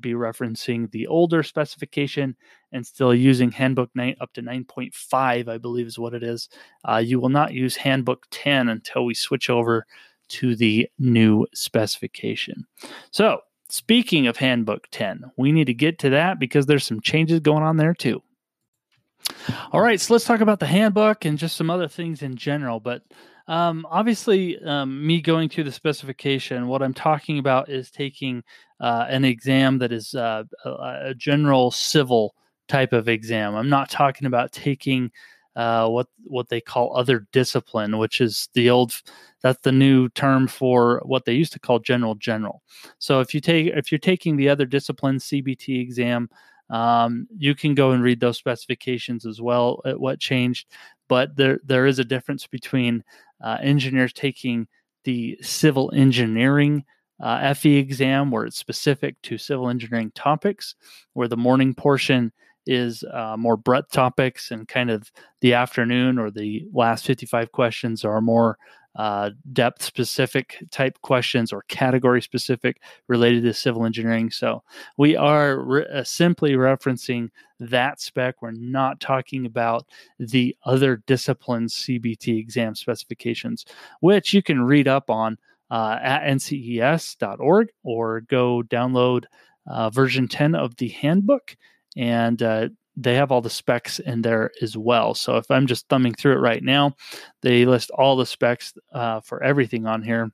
be 0.00 0.12
referencing 0.12 0.90
the 0.90 1.06
older 1.06 1.42
specification 1.42 2.36
and 2.72 2.86
still 2.86 3.14
using 3.14 3.50
handbook 3.50 3.90
9 3.94 4.16
up 4.20 4.32
to 4.34 4.42
9.5 4.42 5.48
i 5.48 5.58
believe 5.58 5.86
is 5.86 5.98
what 5.98 6.14
it 6.14 6.22
is. 6.22 6.48
Uh, 6.84 6.96
you 6.96 7.20
will 7.20 7.28
not 7.28 7.52
use 7.52 7.76
handbook 7.76 8.26
10 8.30 8.68
until 8.68 9.04
we 9.04 9.14
switch 9.14 9.50
over 9.50 9.86
to 10.28 10.54
the 10.54 10.86
new 10.98 11.46
specification. 11.54 12.66
So 13.10 13.40
speaking 13.70 14.26
of 14.26 14.36
handbook 14.36 14.88
10 14.90 15.24
we 15.36 15.52
need 15.52 15.66
to 15.66 15.74
get 15.74 15.98
to 16.00 16.10
that 16.10 16.38
because 16.38 16.66
there's 16.66 16.84
some 16.84 17.00
changes 17.00 17.40
going 17.40 17.62
on 17.62 17.76
there 17.76 17.94
too. 17.94 18.22
All 19.72 19.80
right 19.80 20.00
so 20.00 20.14
let's 20.14 20.24
talk 20.24 20.40
about 20.40 20.60
the 20.60 20.66
handbook 20.66 21.24
and 21.24 21.38
just 21.38 21.56
some 21.56 21.70
other 21.70 21.88
things 21.88 22.22
in 22.22 22.36
general 22.36 22.80
but 22.80 23.02
um, 23.48 23.86
obviously, 23.90 24.58
um, 24.62 25.06
me 25.06 25.22
going 25.22 25.48
through 25.48 25.64
the 25.64 25.72
specification, 25.72 26.68
what 26.68 26.82
I'm 26.82 26.92
talking 26.92 27.38
about 27.38 27.70
is 27.70 27.90
taking 27.90 28.44
uh, 28.80 29.06
an 29.08 29.24
exam 29.24 29.78
that 29.78 29.92
is 29.92 30.14
uh, 30.14 30.44
a, 30.64 30.70
a, 31.06 31.14
general 31.14 31.70
civil 31.70 32.34
type 32.68 32.92
of 32.92 33.08
exam. 33.08 33.54
I'm 33.54 33.68
not 33.68 33.90
talking 33.90 34.26
about 34.26 34.52
taking 34.52 35.10
uh, 35.56 35.88
what 35.88 36.06
what 36.24 36.48
they 36.48 36.60
call 36.60 36.96
other 36.96 37.26
discipline, 37.32 37.98
which 37.98 38.20
is 38.20 38.48
the 38.54 38.70
old 38.70 38.94
that's 39.42 39.60
the 39.62 39.72
new 39.72 40.08
term 40.10 40.46
for 40.46 41.02
what 41.04 41.24
they 41.24 41.32
used 41.32 41.52
to 41.52 41.58
call 41.58 41.80
general 41.80 42.14
general. 42.14 42.62
So 42.98 43.20
if 43.20 43.34
you 43.34 43.40
take 43.40 43.66
if 43.68 43.90
you're 43.90 43.98
taking 43.98 44.36
the 44.36 44.48
other 44.48 44.66
discipline 44.66 45.16
CBT 45.16 45.80
exam, 45.80 46.30
um, 46.70 47.26
you 47.36 47.54
can 47.54 47.74
go 47.74 47.90
and 47.90 48.02
read 48.02 48.20
those 48.20 48.38
specifications 48.38 49.26
as 49.26 49.40
well 49.40 49.80
at 49.84 49.98
what 49.98 50.20
changed. 50.20 50.68
But 51.08 51.36
there 51.36 51.58
there 51.64 51.86
is 51.86 51.98
a 51.98 52.04
difference 52.04 52.46
between 52.46 53.02
uh, 53.42 53.58
engineers 53.60 54.12
taking 54.12 54.68
the 55.02 55.38
civil 55.40 55.90
engineering 55.94 56.84
uh, 57.20 57.54
FE 57.54 57.76
exam, 57.76 58.30
where 58.30 58.44
it's 58.44 58.56
specific 58.56 59.20
to 59.22 59.38
civil 59.38 59.68
engineering 59.68 60.12
topics, 60.14 60.74
where 61.14 61.28
the 61.28 61.36
morning 61.36 61.74
portion 61.74 62.32
is 62.66 63.02
uh, 63.12 63.34
more 63.36 63.56
breadth 63.56 63.90
topics 63.90 64.50
and 64.50 64.68
kind 64.68 64.90
of 64.90 65.10
the 65.40 65.54
afternoon 65.54 66.18
or 66.18 66.30
the 66.30 66.66
last 66.72 67.06
55 67.06 67.50
questions 67.50 68.04
are 68.04 68.20
more 68.20 68.58
uh, 68.98 69.30
depth 69.52 69.82
specific 69.82 70.62
type 70.70 71.00
questions 71.02 71.52
or 71.52 71.62
category 71.68 72.20
specific 72.20 72.82
related 73.06 73.44
to 73.44 73.54
civil 73.54 73.86
engineering. 73.86 74.30
So 74.30 74.62
we 74.96 75.16
are 75.16 75.60
re- 75.60 75.86
uh, 75.86 76.04
simply 76.04 76.52
referencing 76.52 77.30
that 77.60 78.00
spec. 78.00 78.42
We're 78.42 78.50
not 78.50 79.00
talking 79.00 79.46
about 79.46 79.86
the 80.18 80.54
other 80.64 80.96
disciplines 81.06 81.74
CBT 81.74 82.38
exam 82.38 82.74
specifications, 82.74 83.64
which 84.00 84.34
you 84.34 84.42
can 84.42 84.62
read 84.62 84.88
up 84.88 85.10
on 85.10 85.38
uh, 85.70 85.98
at 86.00 86.22
ncees.org 86.24 87.68
or 87.82 88.20
go 88.22 88.62
download 88.62 89.24
uh, 89.66 89.90
version 89.90 90.28
10 90.28 90.54
of 90.54 90.76
the 90.76 90.88
handbook 90.88 91.56
and 91.96 92.42
uh, 92.42 92.68
they 92.96 93.14
have 93.14 93.30
all 93.30 93.40
the 93.40 93.50
specs 93.50 94.00
in 94.00 94.22
there 94.22 94.50
as 94.60 94.76
well. 94.76 95.14
So 95.14 95.36
if 95.36 95.50
I'm 95.50 95.66
just 95.66 95.88
thumbing 95.88 96.14
through 96.14 96.32
it 96.32 96.40
right 96.40 96.62
now, 96.62 96.96
they 97.42 97.64
list 97.64 97.90
all 97.92 98.16
the 98.16 98.26
specs 98.26 98.74
uh, 98.92 99.20
for 99.20 99.42
everything 99.42 99.86
on 99.86 100.02
here, 100.02 100.30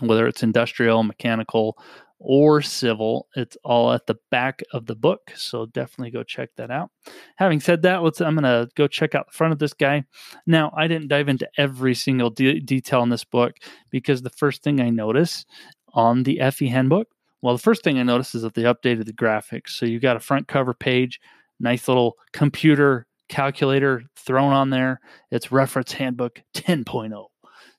whether 0.00 0.26
it's 0.26 0.42
industrial, 0.42 1.04
mechanical, 1.04 1.78
or 2.18 2.60
civil. 2.62 3.28
It's 3.36 3.56
all 3.64 3.92
at 3.92 4.06
the 4.06 4.16
back 4.30 4.62
of 4.72 4.86
the 4.86 4.96
book. 4.96 5.32
So 5.36 5.66
definitely 5.66 6.10
go 6.10 6.22
check 6.22 6.50
that 6.56 6.70
out. 6.70 6.90
Having 7.36 7.60
said 7.60 7.82
that, 7.82 8.02
let's 8.02 8.20
I'm 8.20 8.34
going 8.34 8.44
to 8.44 8.68
go 8.74 8.86
check 8.88 9.14
out 9.14 9.26
the 9.26 9.32
front 9.32 9.52
of 9.52 9.58
this 9.58 9.74
guy. 9.74 10.04
Now, 10.46 10.72
I 10.76 10.88
didn't 10.88 11.08
dive 11.08 11.28
into 11.28 11.48
every 11.56 11.94
single 11.94 12.30
de- 12.30 12.60
detail 12.60 13.02
in 13.02 13.08
this 13.08 13.24
book 13.24 13.54
because 13.90 14.22
the 14.22 14.30
first 14.30 14.62
thing 14.62 14.80
I 14.80 14.90
notice 14.90 15.46
on 15.94 16.24
the 16.24 16.40
FE 16.50 16.68
handbook, 16.68 17.08
well, 17.40 17.56
the 17.56 17.62
first 17.62 17.84
thing 17.84 17.98
I 17.98 18.02
notice 18.02 18.34
is 18.34 18.42
that 18.42 18.54
they 18.54 18.62
updated 18.62 19.06
the 19.06 19.12
graphics. 19.12 19.70
So 19.70 19.86
you've 19.86 20.02
got 20.02 20.16
a 20.16 20.20
front 20.20 20.48
cover 20.48 20.74
page 20.74 21.20
nice 21.60 21.88
little 21.88 22.16
computer 22.32 23.06
calculator 23.28 24.02
thrown 24.16 24.52
on 24.52 24.70
there. 24.70 25.00
It's 25.30 25.52
reference 25.52 25.92
handbook 25.92 26.40
10.0. 26.54 27.26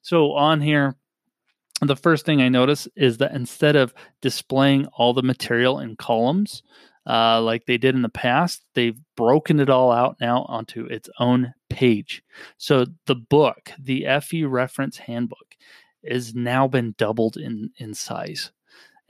So 0.01 0.33
on 0.33 0.61
here, 0.61 0.95
the 1.81 1.95
first 1.95 2.25
thing 2.25 2.41
I 2.41 2.49
notice 2.49 2.87
is 2.95 3.17
that 3.17 3.33
instead 3.33 3.75
of 3.75 3.93
displaying 4.21 4.87
all 4.87 5.13
the 5.13 5.23
material 5.23 5.79
in 5.79 5.95
columns 5.95 6.63
uh, 7.09 7.41
like 7.41 7.65
they 7.65 7.77
did 7.77 7.95
in 7.95 8.01
the 8.01 8.09
past, 8.09 8.63
they've 8.75 8.99
broken 9.15 9.59
it 9.59 9.69
all 9.69 9.91
out 9.91 10.17
now 10.21 10.45
onto 10.47 10.85
its 10.85 11.09
own 11.19 11.53
page. 11.69 12.21
So 12.57 12.85
the 13.07 13.15
book, 13.15 13.71
the 13.79 14.05
FE 14.21 14.43
reference 14.43 14.97
handbook, 14.97 15.55
is 16.03 16.35
now 16.35 16.67
been 16.67 16.93
doubled 16.97 17.35
in 17.35 17.71
in 17.77 17.93
size. 17.93 18.51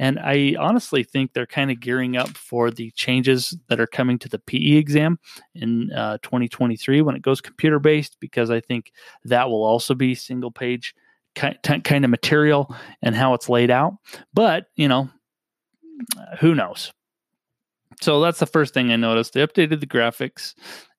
And 0.01 0.17
I 0.17 0.55
honestly 0.57 1.03
think 1.03 1.33
they're 1.33 1.45
kind 1.45 1.69
of 1.69 1.81
gearing 1.81 2.15
up 2.15 2.29
for 2.29 2.71
the 2.71 2.89
changes 2.91 3.57
that 3.67 3.81
are 3.81 3.87
coming 3.87 4.17
to 4.19 4.29
the 4.29 4.39
PE 4.39 4.77
exam 4.77 5.19
in 5.53 5.91
uh, 5.91 6.19
2023 6.23 7.01
when 7.01 7.17
it 7.17 7.21
goes 7.21 7.41
computer 7.41 7.79
based, 7.79 8.15
because 8.21 8.49
I 8.49 8.61
think 8.61 8.93
that 9.25 9.49
will 9.49 9.63
also 9.63 9.93
be 9.93 10.15
single 10.15 10.51
page 10.51 10.95
kind 11.35 12.05
of 12.05 12.09
material 12.09 12.75
and 13.01 13.15
how 13.15 13.33
it's 13.33 13.49
laid 13.49 13.71
out. 13.71 13.93
But, 14.33 14.65
you 14.75 14.87
know, 14.87 15.09
who 16.39 16.55
knows? 16.55 16.91
So 18.01 18.21
that's 18.21 18.39
the 18.39 18.45
first 18.45 18.73
thing 18.73 18.91
I 18.91 18.95
noticed. 18.95 19.33
They 19.33 19.45
updated 19.45 19.81
the 19.81 19.87
graphics 19.87 20.53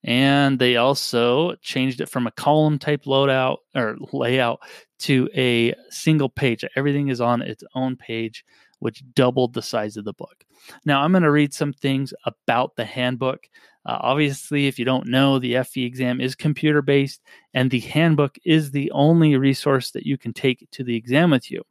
and 0.05 0.59
they 0.59 0.77
also 0.77 1.55
changed 1.63 2.01
it 2.01 2.09
from 2.11 2.27
a 2.27 2.33
column 2.33 2.79
type 2.79 3.05
loadout 3.05 3.59
or 3.75 3.97
layout 4.13 4.61
to 5.01 5.29
a 5.35 5.75
single 5.89 6.29
page. 6.29 6.65
Everything 6.77 7.09
is 7.09 7.21
on 7.21 7.41
its 7.41 7.65
own 7.75 7.97
page, 7.97 8.45
which 8.81 9.05
doubled 9.15 9.55
the 9.55 9.63
size 9.63 9.97
of 9.97 10.05
the 10.05 10.13
book. 10.13 10.45
Now, 10.85 11.03
I'm 11.03 11.13
going 11.13 11.23
to 11.23 11.31
read 11.31 11.55
some 11.55 11.73
things 11.73 12.13
about 12.25 12.77
the 12.77 12.85
handbook. 12.85 13.49
Uh, 13.87 13.99
obviously, 14.01 14.67
if 14.67 14.79
you 14.79 14.85
don't 14.85 15.07
know, 15.09 15.39
the 15.39 15.63
FE 15.63 15.85
exam 15.85 16.21
is 16.21 16.35
computer 16.35 16.83
based, 16.83 17.23
and 17.55 17.71
the 17.71 17.81
handbook 17.81 18.37
is 18.45 18.71
the 18.71 18.91
only 18.91 19.37
resource 19.37 19.93
that 19.93 20.05
you 20.05 20.19
can 20.19 20.33
take 20.33 20.69
to 20.73 20.85
the 20.85 20.97
exam 20.97 21.31
with 21.31 21.51
you. 21.51 21.63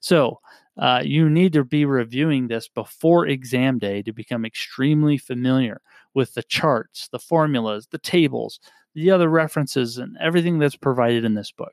So, 0.00 0.40
uh, 0.78 1.00
you 1.02 1.30
need 1.30 1.54
to 1.54 1.64
be 1.64 1.84
reviewing 1.86 2.48
this 2.48 2.68
before 2.68 3.26
exam 3.26 3.78
day 3.78 4.02
to 4.02 4.12
become 4.12 4.44
extremely 4.44 5.16
familiar 5.16 5.80
with 6.14 6.34
the 6.34 6.42
charts, 6.42 7.08
the 7.08 7.18
formulas, 7.18 7.88
the 7.90 7.98
tables, 7.98 8.60
the 8.94 9.10
other 9.10 9.28
references, 9.28 9.98
and 9.98 10.16
everything 10.20 10.58
that's 10.58 10.76
provided 10.76 11.24
in 11.24 11.34
this 11.34 11.50
book. 11.50 11.72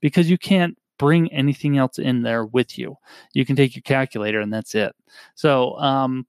Because 0.00 0.28
you 0.28 0.36
can't 0.36 0.76
bring 1.02 1.32
anything 1.32 1.78
else 1.78 1.98
in 1.98 2.22
there 2.22 2.46
with 2.46 2.78
you. 2.78 2.96
You 3.34 3.44
can 3.44 3.56
take 3.56 3.74
your 3.74 3.82
calculator 3.82 4.40
and 4.40 4.52
that's 4.52 4.76
it. 4.76 4.94
So, 5.34 5.76
um, 5.78 6.28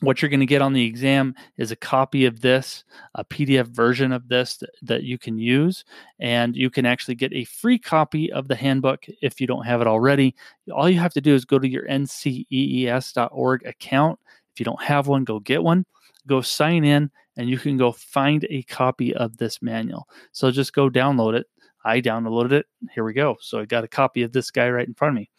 what 0.00 0.20
you're 0.20 0.28
going 0.28 0.40
to 0.40 0.46
get 0.46 0.60
on 0.60 0.72
the 0.72 0.84
exam 0.84 1.32
is 1.56 1.70
a 1.70 1.76
copy 1.76 2.24
of 2.24 2.40
this, 2.40 2.82
a 3.14 3.24
PDF 3.24 3.68
version 3.68 4.10
of 4.10 4.26
this 4.26 4.56
that, 4.56 4.70
that, 4.82 5.02
you 5.04 5.16
can 5.16 5.38
use. 5.38 5.84
And 6.18 6.56
you 6.56 6.68
can 6.68 6.84
actually 6.84 7.14
get 7.14 7.32
a 7.32 7.44
free 7.44 7.78
copy 7.78 8.32
of 8.32 8.48
the 8.48 8.56
handbook 8.56 9.06
if 9.22 9.40
you 9.40 9.46
don't 9.46 9.64
have 9.64 9.80
it 9.80 9.86
already. 9.86 10.34
All 10.74 10.90
you 10.90 10.98
have 10.98 11.14
to 11.14 11.20
do 11.20 11.32
is 11.32 11.44
go 11.44 11.60
to 11.60 11.68
your 11.68 11.86
ncees.org 11.86 13.64
account. 13.64 14.18
If 14.52 14.60
you 14.60 14.64
don't 14.64 14.82
have 14.82 15.06
one, 15.06 15.22
go 15.22 15.38
get 15.38 15.62
one, 15.62 15.86
go 16.26 16.40
sign 16.40 16.84
in, 16.84 17.10
and 17.36 17.48
you 17.48 17.58
can 17.58 17.76
go 17.76 17.92
find 17.92 18.44
a 18.50 18.62
copy 18.64 19.14
of 19.14 19.36
this 19.36 19.62
manual. 19.62 20.08
So 20.32 20.50
just 20.50 20.72
go 20.72 20.90
download 20.90 21.34
it. 21.34 21.46
I 21.84 22.00
downloaded 22.00 22.52
it. 22.52 22.66
Here 22.94 23.04
we 23.04 23.12
go. 23.12 23.36
So 23.40 23.60
I 23.60 23.64
got 23.64 23.84
a 23.84 23.88
copy 23.88 24.22
of 24.22 24.32
this 24.32 24.50
guy 24.50 24.68
right 24.70 24.86
in 24.86 24.94
front 24.94 25.16
of 25.16 25.20
me. 25.20 25.30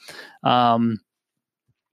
Um, 0.43 0.99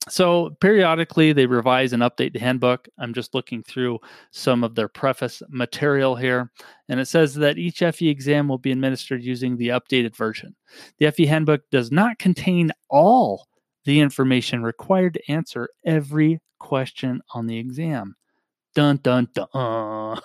so 0.08 0.50
periodically 0.60 1.32
they 1.32 1.46
revise 1.46 1.92
and 1.92 2.02
update 2.02 2.32
the 2.32 2.40
handbook. 2.40 2.88
I'm 2.98 3.14
just 3.14 3.34
looking 3.34 3.62
through 3.62 4.00
some 4.32 4.64
of 4.64 4.74
their 4.74 4.88
preface 4.88 5.42
material 5.48 6.16
here, 6.16 6.50
and 6.88 6.98
it 6.98 7.06
says 7.06 7.34
that 7.36 7.58
each 7.58 7.78
FE 7.78 8.08
exam 8.08 8.48
will 8.48 8.58
be 8.58 8.72
administered 8.72 9.22
using 9.22 9.56
the 9.56 9.68
updated 9.68 10.16
version. 10.16 10.56
The 10.98 11.10
FE 11.12 11.26
handbook 11.26 11.62
does 11.70 11.92
not 11.92 12.18
contain 12.18 12.72
all 12.90 13.46
the 13.84 14.00
information 14.00 14.62
required 14.62 15.14
to 15.14 15.32
answer 15.32 15.68
every 15.84 16.40
question 16.58 17.20
on 17.34 17.46
the 17.46 17.58
exam. 17.58 18.16
Dun 18.74 18.96
dun 18.98 19.28
dun. 19.34 20.20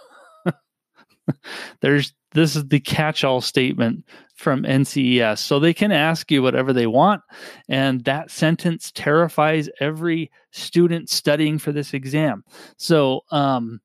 There's 1.81 2.13
this 2.33 2.55
is 2.55 2.67
the 2.67 2.79
catch-all 2.79 3.41
statement 3.41 4.05
from 4.35 4.63
NCEES. 4.63 5.39
So 5.39 5.59
they 5.59 5.73
can 5.73 5.91
ask 5.91 6.29
you 6.29 6.43
whatever 6.43 6.73
they 6.73 6.85
want 6.85 7.21
and 7.69 8.03
that 8.03 8.29
sentence 8.29 8.91
terrifies 8.91 9.69
every 9.79 10.29
student 10.51 11.09
studying 11.09 11.57
for 11.57 11.71
this 11.71 11.93
exam. 11.93 12.43
So 12.77 13.21
um 13.31 13.81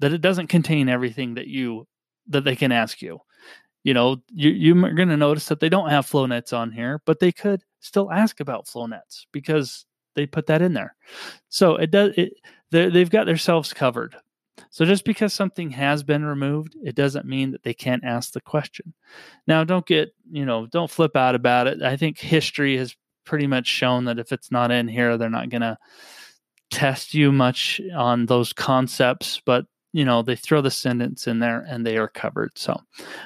that 0.00 0.12
it 0.12 0.20
doesn't 0.20 0.48
contain 0.48 0.88
everything 0.88 1.34
that 1.34 1.46
you 1.46 1.86
that 2.26 2.44
they 2.44 2.56
can 2.56 2.72
ask 2.72 3.00
you. 3.02 3.20
You 3.84 3.94
know, 3.94 4.22
you 4.32 4.50
you're 4.50 4.94
going 4.94 5.08
to 5.08 5.16
notice 5.16 5.46
that 5.46 5.60
they 5.60 5.68
don't 5.68 5.90
have 5.90 6.06
flow 6.06 6.26
nets 6.26 6.52
on 6.52 6.70
here, 6.72 7.00
but 7.04 7.18
they 7.20 7.32
could 7.32 7.62
still 7.80 8.10
ask 8.10 8.40
about 8.40 8.68
flow 8.68 8.86
nets 8.86 9.26
because 9.32 9.86
they 10.14 10.26
put 10.26 10.46
that 10.46 10.62
in 10.62 10.72
there. 10.72 10.94
So 11.48 11.76
it 11.76 11.90
does 11.90 12.14
it 12.16 12.32
they've 12.70 13.10
got 13.10 13.26
themselves 13.26 13.72
covered. 13.72 14.16
So 14.72 14.86
just 14.86 15.04
because 15.04 15.34
something 15.34 15.70
has 15.72 16.02
been 16.02 16.24
removed, 16.24 16.76
it 16.82 16.94
doesn't 16.94 17.26
mean 17.26 17.50
that 17.50 17.62
they 17.62 17.74
can't 17.74 18.04
ask 18.04 18.32
the 18.32 18.40
question. 18.40 18.94
Now, 19.46 19.64
don't 19.64 19.84
get, 19.84 20.14
you 20.30 20.46
know, 20.46 20.66
don't 20.66 20.90
flip 20.90 21.14
out 21.14 21.34
about 21.34 21.66
it. 21.66 21.82
I 21.82 21.96
think 21.96 22.18
history 22.18 22.78
has 22.78 22.96
pretty 23.24 23.46
much 23.46 23.66
shown 23.66 24.06
that 24.06 24.18
if 24.18 24.32
it's 24.32 24.50
not 24.50 24.70
in 24.70 24.88
here, 24.88 25.18
they're 25.18 25.28
not 25.28 25.50
going 25.50 25.60
to 25.60 25.76
test 26.70 27.12
you 27.12 27.30
much 27.30 27.82
on 27.94 28.24
those 28.24 28.54
concepts, 28.54 29.42
but 29.44 29.66
you 29.92 30.06
know 30.06 30.22
they 30.22 30.36
throw 30.36 30.62
the 30.62 30.70
sentence 30.70 31.26
in 31.26 31.38
there 31.38 31.66
and 31.68 31.84
they 31.84 31.98
are 31.98 32.08
covered 32.08 32.50
so 32.54 32.80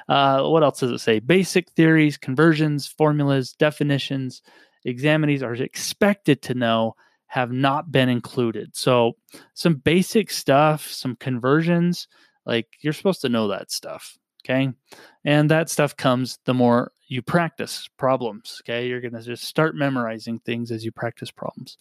uh, 0.09 0.43
what 0.43 0.65
else 0.65 0.81
does 0.81 0.91
it 0.91 0.99
say 0.99 1.21
basic 1.21 1.71
theories 1.71 2.17
conversions 2.17 2.89
formulas 2.89 3.53
definitions 3.53 4.43
examinees 4.85 5.43
are 5.43 5.55
expected 5.55 6.43
to 6.43 6.55
know 6.55 6.97
have 7.27 7.53
not 7.53 7.91
been 7.91 8.09
included. 8.09 8.77
So, 8.77 9.13
some 9.55 9.75
basic 9.75 10.31
stuff, 10.31 10.87
some 10.87 11.17
conversions, 11.17 12.09
like 12.45 12.69
you're 12.81 12.93
supposed 12.93 13.21
to 13.23 13.29
know 13.29 13.49
that 13.49 13.71
stuff. 13.71 14.17
Okay. 14.45 14.73
And 15.25 15.51
that 15.51 15.69
stuff 15.69 15.97
comes 15.97 16.39
the 16.45 16.55
more 16.55 16.93
you 17.09 17.21
practice 17.21 17.89
problems. 17.97 18.63
Okay. 18.63 18.87
You're 18.87 19.01
going 19.01 19.15
to 19.15 19.23
just 19.23 19.45
start 19.45 19.75
memorizing 19.75 20.39
things 20.41 20.71
as 20.71 20.85
you 20.85 20.93
practice 20.93 21.33
problems 21.33 21.79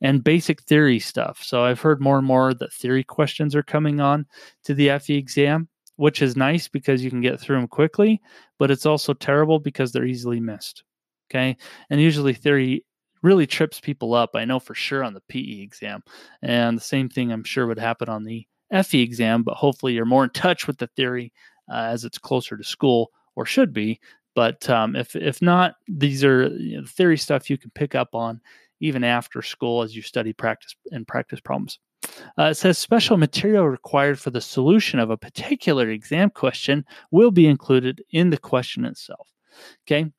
and 0.00 0.24
basic 0.24 0.62
theory 0.62 0.98
stuff. 0.98 1.42
So, 1.42 1.64
I've 1.64 1.80
heard 1.80 2.00
more 2.00 2.18
and 2.18 2.26
more 2.26 2.54
that 2.54 2.72
theory 2.72 3.04
questions 3.04 3.54
are 3.54 3.62
coming 3.62 4.00
on 4.00 4.26
to 4.64 4.74
the 4.74 4.98
FE 4.98 5.14
exam, 5.14 5.68
which 5.96 6.22
is 6.22 6.36
nice 6.36 6.68
because 6.68 7.04
you 7.04 7.10
can 7.10 7.20
get 7.20 7.38
through 7.38 7.56
them 7.56 7.68
quickly, 7.68 8.20
but 8.58 8.70
it's 8.70 8.86
also 8.86 9.12
terrible 9.12 9.58
because 9.58 9.92
they're 9.92 10.04
easily 10.06 10.40
missed. 10.40 10.84
Okay. 11.30 11.56
And 11.90 12.00
usually 12.00 12.32
theory 12.32 12.84
really 13.26 13.46
trips 13.46 13.80
people 13.80 14.14
up. 14.14 14.30
I 14.34 14.44
know 14.44 14.60
for 14.60 14.74
sure 14.74 15.02
on 15.02 15.12
the 15.12 15.20
PE 15.28 15.60
exam. 15.60 16.02
And 16.42 16.76
the 16.76 16.82
same 16.82 17.08
thing 17.08 17.32
I'm 17.32 17.42
sure 17.42 17.66
would 17.66 17.78
happen 17.78 18.08
on 18.08 18.22
the 18.22 18.46
FE 18.84 19.02
exam, 19.02 19.42
but 19.42 19.56
hopefully 19.56 19.94
you're 19.94 20.04
more 20.04 20.24
in 20.24 20.30
touch 20.30 20.68
with 20.68 20.78
the 20.78 20.86
theory 20.86 21.32
uh, 21.70 21.88
as 21.90 22.04
it's 22.04 22.18
closer 22.18 22.56
to 22.56 22.62
school 22.62 23.10
or 23.34 23.44
should 23.44 23.72
be. 23.72 24.00
But 24.36 24.68
um, 24.70 24.94
if 24.94 25.16
if 25.16 25.42
not, 25.42 25.74
these 25.88 26.22
are 26.22 26.46
you 26.48 26.80
know, 26.80 26.86
theory 26.86 27.18
stuff 27.18 27.50
you 27.50 27.58
can 27.58 27.70
pick 27.70 27.94
up 27.94 28.14
on 28.14 28.40
even 28.80 29.02
after 29.02 29.42
school 29.42 29.82
as 29.82 29.96
you 29.96 30.02
study 30.02 30.32
practice 30.32 30.76
and 30.92 31.08
practice 31.08 31.40
problems. 31.40 31.80
Uh, 32.38 32.44
it 32.50 32.54
says 32.54 32.78
special 32.78 33.16
material 33.16 33.68
required 33.68 34.20
for 34.20 34.30
the 34.30 34.40
solution 34.40 35.00
of 35.00 35.10
a 35.10 35.16
particular 35.16 35.88
exam 35.88 36.30
question 36.30 36.84
will 37.10 37.30
be 37.30 37.46
included 37.46 38.02
in 38.10 38.30
the 38.30 38.38
question 38.38 38.84
itself. 38.84 39.28
Okay, 39.84 40.12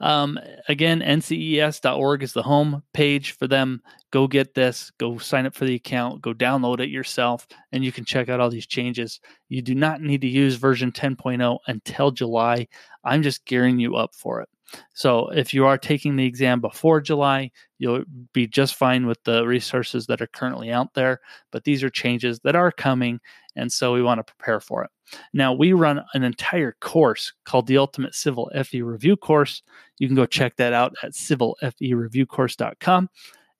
um, 0.00 0.38
again, 0.68 1.00
ncees.org 1.00 2.22
is 2.22 2.32
the 2.32 2.42
home 2.42 2.82
page 2.92 3.32
for 3.32 3.46
them. 3.46 3.82
Go 4.10 4.26
get 4.26 4.54
this, 4.54 4.90
go 4.98 5.18
sign 5.18 5.46
up 5.46 5.54
for 5.54 5.64
the 5.64 5.74
account, 5.74 6.22
go 6.22 6.34
download 6.34 6.80
it 6.80 6.90
yourself, 6.90 7.46
and 7.72 7.84
you 7.84 7.92
can 7.92 8.04
check 8.04 8.28
out 8.28 8.40
all 8.40 8.50
these 8.50 8.66
changes. 8.66 9.20
You 9.48 9.62
do 9.62 9.74
not 9.74 10.02
need 10.02 10.20
to 10.20 10.28
use 10.28 10.56
version 10.56 10.92
10.0 10.92 11.58
until 11.66 12.10
July. 12.10 12.68
I'm 13.04 13.22
just 13.22 13.44
gearing 13.44 13.78
you 13.78 13.96
up 13.96 14.14
for 14.14 14.40
it. 14.40 14.48
So 14.94 15.28
if 15.30 15.52
you 15.52 15.66
are 15.66 15.78
taking 15.78 16.16
the 16.16 16.24
exam 16.24 16.60
before 16.60 17.00
July, 17.00 17.50
you'll 17.78 18.04
be 18.32 18.46
just 18.46 18.74
fine 18.74 19.06
with 19.06 19.22
the 19.24 19.46
resources 19.46 20.06
that 20.06 20.22
are 20.22 20.26
currently 20.26 20.70
out 20.70 20.94
there. 20.94 21.20
But 21.50 21.64
these 21.64 21.82
are 21.82 21.90
changes 21.90 22.40
that 22.40 22.56
are 22.56 22.72
coming, 22.72 23.20
and 23.56 23.72
so 23.72 23.92
we 23.92 24.02
want 24.02 24.18
to 24.18 24.32
prepare 24.34 24.60
for 24.60 24.84
it. 24.84 24.90
Now, 25.32 25.52
we 25.52 25.72
run 25.72 26.02
an 26.14 26.22
entire 26.22 26.76
course 26.80 27.32
called 27.44 27.66
the 27.66 27.78
Ultimate 27.78 28.14
Civil 28.14 28.50
FE 28.64 28.82
Review 28.82 29.16
Course. 29.16 29.62
You 29.98 30.08
can 30.08 30.16
go 30.16 30.26
check 30.26 30.56
that 30.56 30.72
out 30.72 30.94
at 31.02 31.12
civilfereviewcourse.com. 31.12 33.08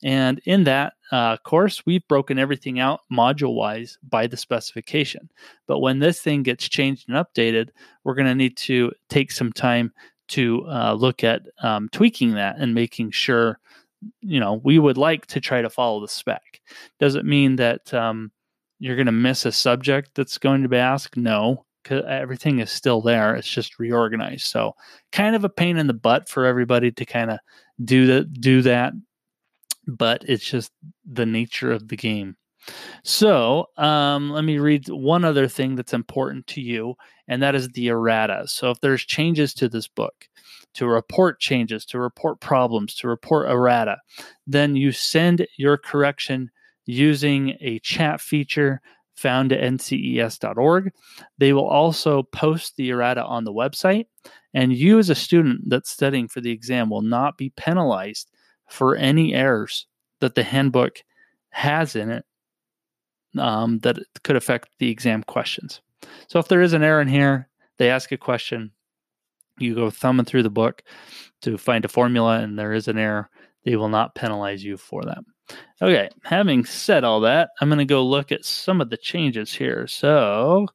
And 0.04 0.40
in 0.46 0.64
that 0.64 0.94
uh, 1.12 1.36
course, 1.38 1.86
we've 1.86 2.06
broken 2.08 2.38
everything 2.38 2.80
out 2.80 3.00
module 3.12 3.54
wise 3.54 3.98
by 4.08 4.26
the 4.26 4.36
specification. 4.36 5.30
But 5.68 5.78
when 5.78 6.00
this 6.00 6.20
thing 6.20 6.42
gets 6.42 6.68
changed 6.68 7.08
and 7.08 7.16
updated, 7.16 7.68
we're 8.02 8.16
going 8.16 8.26
to 8.26 8.34
need 8.34 8.56
to 8.58 8.90
take 9.08 9.30
some 9.30 9.52
time 9.52 9.92
to 10.32 10.64
uh, 10.68 10.94
look 10.94 11.24
at 11.24 11.42
um, 11.62 11.88
tweaking 11.92 12.32
that 12.34 12.56
and 12.58 12.74
making 12.74 13.10
sure, 13.10 13.58
you 14.20 14.40
know, 14.40 14.60
we 14.64 14.78
would 14.78 14.96
like 14.96 15.26
to 15.26 15.40
try 15.40 15.62
to 15.62 15.70
follow 15.70 16.00
the 16.00 16.08
spec. 16.08 16.60
Does 16.98 17.14
it 17.14 17.24
mean 17.24 17.56
that 17.56 17.92
um, 17.92 18.32
you're 18.78 18.96
going 18.96 19.06
to 19.06 19.12
miss 19.12 19.44
a 19.44 19.52
subject 19.52 20.12
that's 20.14 20.38
going 20.38 20.62
to 20.62 20.68
be 20.68 20.78
asked? 20.78 21.16
No, 21.16 21.64
because 21.82 22.04
everything 22.08 22.60
is 22.60 22.70
still 22.70 23.00
there. 23.00 23.34
It's 23.34 23.48
just 23.48 23.78
reorganized. 23.78 24.46
So, 24.46 24.74
kind 25.12 25.36
of 25.36 25.44
a 25.44 25.48
pain 25.48 25.76
in 25.76 25.86
the 25.86 25.94
butt 25.94 26.28
for 26.28 26.46
everybody 26.46 26.90
to 26.92 27.04
kind 27.04 27.30
of 27.30 27.38
do 27.84 28.06
that. 28.06 28.32
Do 28.32 28.62
that, 28.62 28.92
but 29.86 30.24
it's 30.26 30.44
just 30.44 30.72
the 31.04 31.26
nature 31.26 31.72
of 31.72 31.88
the 31.88 31.96
game. 31.96 32.36
So, 33.04 33.66
um, 33.76 34.30
let 34.30 34.44
me 34.44 34.58
read 34.58 34.88
one 34.88 35.24
other 35.24 35.48
thing 35.48 35.74
that's 35.74 35.94
important 35.94 36.46
to 36.48 36.60
you, 36.60 36.94
and 37.28 37.42
that 37.42 37.54
is 37.54 37.68
the 37.68 37.88
errata. 37.88 38.44
So, 38.46 38.70
if 38.70 38.80
there's 38.80 39.04
changes 39.04 39.54
to 39.54 39.68
this 39.68 39.88
book, 39.88 40.28
to 40.74 40.86
report 40.86 41.40
changes, 41.40 41.84
to 41.86 41.98
report 41.98 42.40
problems, 42.40 42.94
to 42.96 43.08
report 43.08 43.50
errata, 43.50 43.98
then 44.46 44.76
you 44.76 44.92
send 44.92 45.46
your 45.56 45.76
correction 45.76 46.50
using 46.86 47.56
a 47.60 47.78
chat 47.80 48.20
feature 48.20 48.80
found 49.14 49.52
at 49.52 49.60
ncees.org. 49.60 50.92
They 51.38 51.52
will 51.52 51.68
also 51.68 52.22
post 52.22 52.76
the 52.76 52.90
errata 52.90 53.22
on 53.22 53.44
the 53.44 53.52
website, 53.52 54.06
and 54.54 54.72
you, 54.72 54.98
as 54.98 55.10
a 55.10 55.14
student 55.14 55.68
that's 55.68 55.90
studying 55.90 56.28
for 56.28 56.40
the 56.40 56.50
exam, 56.50 56.90
will 56.90 57.02
not 57.02 57.36
be 57.36 57.50
penalized 57.50 58.30
for 58.68 58.96
any 58.96 59.34
errors 59.34 59.86
that 60.20 60.34
the 60.34 60.42
handbook 60.42 61.02
has 61.50 61.94
in 61.94 62.10
it 62.10 62.24
um, 63.38 63.78
that 63.80 63.98
could 64.22 64.36
affect 64.36 64.68
the 64.78 64.90
exam 64.90 65.22
questions. 65.24 65.80
So, 66.28 66.38
if 66.38 66.48
there 66.48 66.62
is 66.62 66.72
an 66.72 66.82
error 66.82 67.00
in 67.00 67.08
here, 67.08 67.48
they 67.78 67.90
ask 67.90 68.12
a 68.12 68.16
question, 68.16 68.72
you 69.58 69.74
go 69.74 69.90
thumbing 69.90 70.24
through 70.24 70.42
the 70.42 70.50
book 70.50 70.82
to 71.42 71.58
find 71.58 71.84
a 71.84 71.88
formula, 71.88 72.40
and 72.40 72.58
there 72.58 72.72
is 72.72 72.88
an 72.88 72.98
error, 72.98 73.30
they 73.64 73.76
will 73.76 73.88
not 73.88 74.14
penalize 74.14 74.64
you 74.64 74.76
for 74.76 75.02
that. 75.04 75.18
Okay, 75.80 76.08
having 76.24 76.64
said 76.64 77.04
all 77.04 77.20
that, 77.20 77.50
I'm 77.60 77.68
going 77.68 77.78
to 77.78 77.84
go 77.84 78.04
look 78.04 78.32
at 78.32 78.44
some 78.44 78.80
of 78.80 78.90
the 78.90 78.96
changes 78.96 79.52
here. 79.52 79.86
So, 79.86 80.66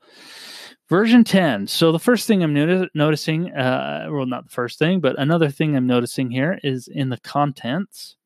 version 0.89 1.23
10. 1.23 1.67
So, 1.67 1.91
the 1.91 1.99
first 1.99 2.27
thing 2.27 2.43
I'm 2.43 2.53
noti- 2.53 2.89
noticing, 2.93 3.51
uh, 3.51 4.07
well, 4.09 4.25
not 4.25 4.45
the 4.45 4.51
first 4.51 4.79
thing, 4.79 4.99
but 4.99 5.19
another 5.19 5.49
thing 5.49 5.75
I'm 5.75 5.87
noticing 5.87 6.31
here 6.31 6.59
is 6.63 6.87
in 6.87 7.09
the 7.09 7.19
contents, 7.19 8.17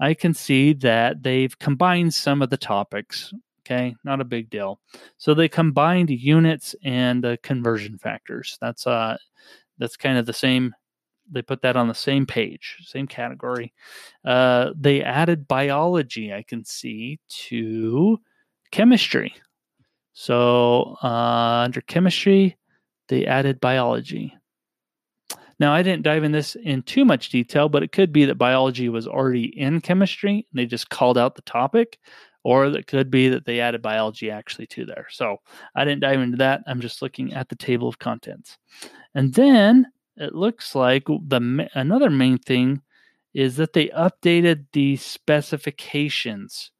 I 0.00 0.14
can 0.14 0.34
see 0.34 0.72
that 0.74 1.22
they've 1.22 1.56
combined 1.58 2.14
some 2.14 2.42
of 2.42 2.50
the 2.50 2.56
topics. 2.56 3.32
Okay, 3.64 3.94
not 4.04 4.20
a 4.20 4.24
big 4.24 4.50
deal. 4.50 4.80
So 5.18 5.34
they 5.34 5.48
combined 5.48 6.10
units 6.10 6.74
and 6.82 7.38
conversion 7.42 7.96
factors. 7.98 8.58
That's 8.60 8.86
uh, 8.86 9.16
that's 9.78 9.96
kind 9.96 10.18
of 10.18 10.26
the 10.26 10.32
same 10.32 10.74
they 11.30 11.42
put 11.42 11.62
that 11.62 11.76
on 11.76 11.88
the 11.88 11.94
same 11.94 12.26
page, 12.26 12.78
same 12.84 13.06
category. 13.06 13.72
Uh, 14.24 14.70
they 14.76 15.02
added 15.02 15.48
biology, 15.48 16.32
I 16.32 16.42
can 16.42 16.64
see, 16.64 17.20
to 17.28 18.18
chemistry. 18.70 19.34
So 20.12 20.96
uh, 21.02 21.62
under 21.64 21.80
chemistry, 21.80 22.56
they 23.08 23.26
added 23.26 23.60
biology. 23.60 24.36
Now, 25.58 25.72
I 25.72 25.82
didn't 25.82 26.02
dive 26.02 26.24
in 26.24 26.32
this 26.32 26.56
in 26.56 26.82
too 26.82 27.04
much 27.04 27.28
detail, 27.28 27.68
but 27.68 27.82
it 27.82 27.92
could 27.92 28.12
be 28.12 28.24
that 28.24 28.34
biology 28.36 28.88
was 28.88 29.06
already 29.06 29.44
in 29.58 29.80
chemistry 29.80 30.46
and 30.50 30.58
they 30.58 30.66
just 30.66 30.90
called 30.90 31.16
out 31.16 31.36
the 31.36 31.42
topic, 31.42 31.98
or 32.44 32.66
it 32.66 32.86
could 32.86 33.10
be 33.10 33.28
that 33.28 33.44
they 33.44 33.60
added 33.60 33.82
biology 33.82 34.30
actually 34.30 34.66
to 34.66 34.84
there. 34.84 35.06
So 35.10 35.38
I 35.74 35.84
didn't 35.84 36.00
dive 36.00 36.20
into 36.20 36.38
that. 36.38 36.62
I'm 36.66 36.80
just 36.80 37.02
looking 37.02 37.34
at 37.34 37.48
the 37.48 37.56
table 37.56 37.88
of 37.88 37.98
contents. 37.98 38.58
And 39.14 39.34
then 39.34 39.86
it 40.16 40.34
looks 40.34 40.74
like 40.74 41.04
the 41.06 41.68
another 41.74 42.10
main 42.10 42.38
thing 42.38 42.82
is 43.34 43.56
that 43.56 43.72
they 43.72 43.88
updated 43.88 44.66
the 44.72 44.96
specifications. 44.96 46.70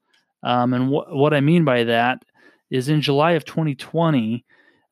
Um, 0.42 0.74
and 0.74 0.88
wh- 0.88 1.14
what 1.14 1.32
I 1.32 1.40
mean 1.40 1.64
by 1.64 1.84
that 1.84 2.24
is 2.70 2.88
in 2.88 3.00
July 3.00 3.32
of 3.32 3.44
2020, 3.44 4.44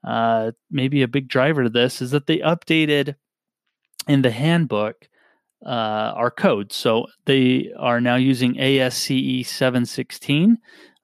uh, 0.04 0.52
maybe 0.70 1.02
a 1.02 1.08
big 1.08 1.28
driver 1.28 1.64
to 1.64 1.70
this 1.70 2.00
is 2.00 2.12
that 2.12 2.26
they 2.26 2.38
updated 2.38 3.16
in 4.08 4.22
the 4.22 4.30
handbook 4.30 5.08
uh, 5.64 6.12
our 6.16 6.30
codes. 6.30 6.76
So 6.76 7.06
they 7.24 7.72
are 7.78 8.00
now 8.00 8.16
using 8.16 8.54
ASCE 8.54 9.44
716, 9.46 10.58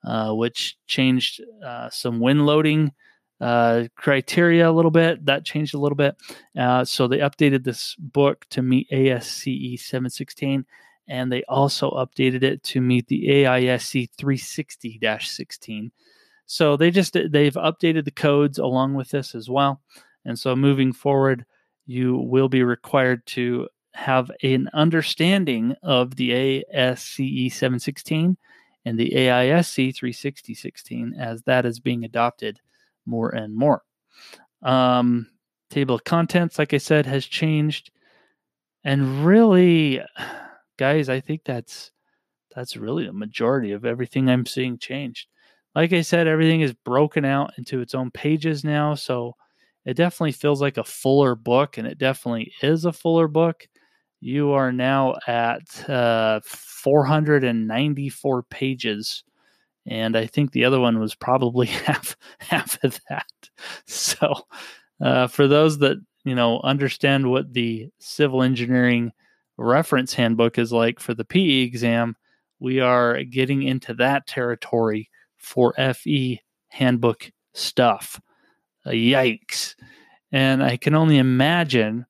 uh, 0.04 0.32
which 0.32 0.76
changed 0.86 1.42
uh, 1.64 1.90
some 1.90 2.20
wind 2.20 2.46
loading 2.46 2.92
uh, 3.40 3.84
criteria 3.96 4.68
a 4.68 4.72
little 4.72 4.90
bit. 4.90 5.24
That 5.26 5.44
changed 5.44 5.74
a 5.74 5.78
little 5.78 5.96
bit. 5.96 6.16
Uh, 6.56 6.84
so 6.84 7.06
they 7.06 7.18
updated 7.18 7.64
this 7.64 7.94
book 7.98 8.46
to 8.50 8.62
meet 8.62 8.88
ASCE 8.90 9.78
716, 9.78 10.64
and 11.08 11.30
they 11.30 11.42
also 11.44 11.90
updated 11.90 12.42
it 12.42 12.62
to 12.64 12.80
meet 12.80 13.06
the 13.08 13.28
AISC 13.28 14.08
360 14.16 14.98
16. 15.20 15.92
So 16.46 16.76
they 16.76 16.90
just 16.90 17.12
they've 17.12 17.54
updated 17.54 18.04
the 18.04 18.10
codes 18.12 18.58
along 18.58 18.94
with 18.94 19.10
this 19.10 19.34
as 19.34 19.50
well. 19.50 19.80
And 20.24 20.38
so 20.38 20.56
moving 20.56 20.92
forward, 20.92 21.44
you 21.86 22.16
will 22.16 22.48
be 22.48 22.62
required 22.62 23.24
to 23.26 23.68
have 23.96 24.30
an 24.42 24.68
understanding 24.74 25.74
of 25.82 26.16
the 26.16 26.64
ASCE 26.74 27.50
716 27.50 28.36
and 28.84 28.98
the 28.98 29.10
AISC 29.10 29.94
360 29.96 30.54
16 30.54 31.14
as 31.18 31.42
that 31.42 31.64
is 31.64 31.80
being 31.80 32.04
adopted 32.04 32.60
more 33.06 33.30
and 33.30 33.54
more. 33.54 33.82
Um, 34.62 35.28
table 35.70 35.94
of 35.94 36.04
contents, 36.04 36.58
like 36.58 36.74
I 36.74 36.78
said, 36.78 37.06
has 37.06 37.24
changed, 37.24 37.90
and 38.84 39.24
really, 39.24 40.02
guys, 40.76 41.08
I 41.08 41.20
think 41.20 41.42
that's 41.44 41.90
that's 42.54 42.76
really 42.76 43.06
the 43.06 43.12
majority 43.12 43.72
of 43.72 43.84
everything 43.84 44.28
I'm 44.28 44.46
seeing 44.46 44.78
changed. 44.78 45.28
Like 45.74 45.92
I 45.92 46.02
said, 46.02 46.26
everything 46.26 46.60
is 46.60 46.72
broken 46.72 47.24
out 47.24 47.52
into 47.58 47.80
its 47.80 47.94
own 47.94 48.10
pages 48.10 48.62
now, 48.62 48.94
so 48.94 49.36
it 49.86 49.94
definitely 49.94 50.32
feels 50.32 50.60
like 50.60 50.76
a 50.76 50.84
fuller 50.84 51.34
book, 51.34 51.78
and 51.78 51.86
it 51.86 51.96
definitely 51.96 52.52
is 52.60 52.84
a 52.84 52.92
fuller 52.92 53.28
book. 53.28 53.66
You 54.20 54.52
are 54.52 54.72
now 54.72 55.16
at 55.26 55.88
uh, 55.88 56.40
494 56.44 58.42
pages 58.44 59.24
and 59.86 60.16
I 60.16 60.26
think 60.26 60.50
the 60.50 60.64
other 60.64 60.80
one 60.80 60.98
was 60.98 61.14
probably 61.14 61.66
half 61.86 62.16
half 62.38 62.82
of 62.84 63.00
that. 63.08 63.26
So, 63.86 64.34
uh, 65.00 65.26
for 65.28 65.46
those 65.46 65.78
that 65.78 65.98
you 66.24 66.34
know 66.34 66.60
understand 66.60 67.30
what 67.30 67.52
the 67.52 67.88
civil 67.98 68.42
engineering 68.42 69.12
reference 69.56 70.12
handbook 70.12 70.58
is 70.58 70.72
like 70.72 71.00
for 71.00 71.14
the 71.14 71.24
PE 71.24 71.60
exam, 71.62 72.16
we 72.58 72.80
are 72.80 73.22
getting 73.24 73.62
into 73.62 73.94
that 73.94 74.26
territory 74.26 75.08
for 75.36 75.72
FE 75.94 76.40
handbook 76.68 77.30
stuff. 77.54 78.20
Yikes! 78.86 79.74
And 80.32 80.62
I 80.62 80.76
can 80.76 80.94
only 80.94 81.18
imagine 81.18 82.06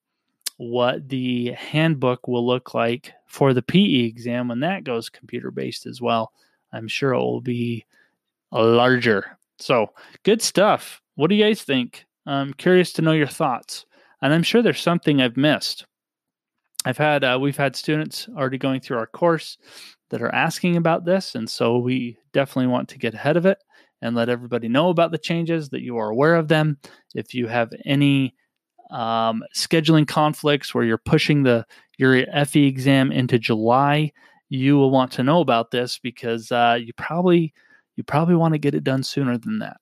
what 0.58 1.08
the 1.08 1.52
handbook 1.52 2.28
will 2.28 2.46
look 2.46 2.74
like 2.74 3.12
for 3.26 3.52
the 3.52 3.62
PE 3.62 4.04
exam 4.04 4.48
when 4.48 4.60
that 4.60 4.84
goes 4.84 5.08
computer 5.08 5.50
based 5.50 5.86
as 5.86 6.00
well. 6.00 6.32
I'm 6.72 6.88
sure 6.88 7.12
it 7.12 7.18
will 7.18 7.40
be 7.40 7.84
larger. 8.52 9.38
So 9.58 9.92
good 10.22 10.40
stuff. 10.42 11.02
What 11.14 11.28
do 11.28 11.34
you 11.34 11.44
guys 11.44 11.62
think? 11.62 12.04
I'm 12.26 12.52
curious 12.54 12.92
to 12.94 13.02
know 13.02 13.12
your 13.12 13.26
thoughts. 13.26 13.86
And 14.22 14.32
I'm 14.32 14.42
sure 14.42 14.62
there's 14.62 14.80
something 14.80 15.20
I've 15.20 15.36
missed. 15.36 15.86
I've 16.84 16.98
had 16.98 17.24
uh, 17.24 17.38
we've 17.40 17.56
had 17.56 17.74
students 17.74 18.28
already 18.36 18.58
going 18.58 18.80
through 18.80 18.98
our 18.98 19.06
course 19.06 19.58
that 20.10 20.22
are 20.22 20.34
asking 20.34 20.76
about 20.76 21.04
this, 21.04 21.34
and 21.34 21.50
so 21.50 21.78
we 21.78 22.16
definitely 22.32 22.68
want 22.68 22.88
to 22.90 22.98
get 22.98 23.12
ahead 23.12 23.36
of 23.36 23.44
it 23.44 23.58
and 24.02 24.14
let 24.14 24.28
everybody 24.28 24.68
know 24.68 24.90
about 24.90 25.10
the 25.10 25.18
changes 25.18 25.68
that 25.70 25.82
you 25.82 25.96
are 25.96 26.10
aware 26.10 26.36
of 26.36 26.46
them. 26.46 26.78
If 27.14 27.34
you 27.34 27.48
have 27.48 27.72
any 27.84 28.34
um, 28.90 29.42
scheduling 29.54 30.06
conflicts 30.06 30.74
where 30.74 30.84
you're 30.84 30.98
pushing 30.98 31.42
the 31.42 31.66
your 31.98 32.24
FE 32.44 32.66
exam 32.66 33.10
into 33.10 33.38
July, 33.38 34.12
you 34.48 34.76
will 34.76 34.90
want 34.90 35.12
to 35.12 35.22
know 35.22 35.40
about 35.40 35.70
this 35.70 35.98
because 35.98 36.52
uh, 36.52 36.78
you 36.80 36.92
probably 36.94 37.52
you 37.96 38.04
probably 38.04 38.34
want 38.34 38.54
to 38.54 38.58
get 38.58 38.74
it 38.74 38.84
done 38.84 39.02
sooner 39.02 39.38
than 39.38 39.58
that. 39.58 39.78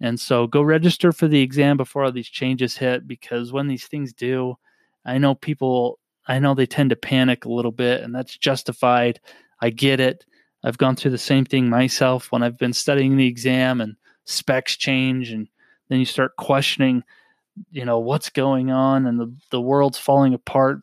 And 0.00 0.20
so 0.20 0.46
go 0.46 0.62
register 0.62 1.12
for 1.12 1.28
the 1.28 1.40
exam 1.40 1.76
before 1.76 2.04
all 2.04 2.12
these 2.12 2.28
changes 2.28 2.76
hit 2.76 3.08
because 3.08 3.52
when 3.52 3.68
these 3.68 3.86
things 3.86 4.12
do, 4.12 4.56
I 5.04 5.18
know 5.18 5.34
people 5.34 5.98
I 6.26 6.38
know 6.38 6.54
they 6.54 6.66
tend 6.66 6.90
to 6.90 6.96
panic 6.96 7.44
a 7.44 7.52
little 7.52 7.72
bit 7.72 8.02
and 8.02 8.14
that's 8.14 8.36
justified. 8.36 9.20
I 9.60 9.70
get 9.70 10.00
it. 10.00 10.24
I've 10.62 10.78
gone 10.78 10.96
through 10.96 11.10
the 11.10 11.18
same 11.18 11.44
thing 11.44 11.68
myself 11.68 12.32
when 12.32 12.42
I've 12.42 12.58
been 12.58 12.72
studying 12.72 13.16
the 13.16 13.26
exam 13.26 13.80
and 13.80 13.96
specs 14.24 14.76
change 14.76 15.30
and 15.30 15.48
then 15.88 15.98
you 15.98 16.06
start 16.06 16.36
questioning 16.36 17.02
you 17.70 17.84
know 17.84 17.98
what's 17.98 18.30
going 18.30 18.70
on 18.70 19.06
and 19.06 19.18
the, 19.18 19.34
the 19.50 19.60
world's 19.60 19.98
falling 19.98 20.34
apart 20.34 20.80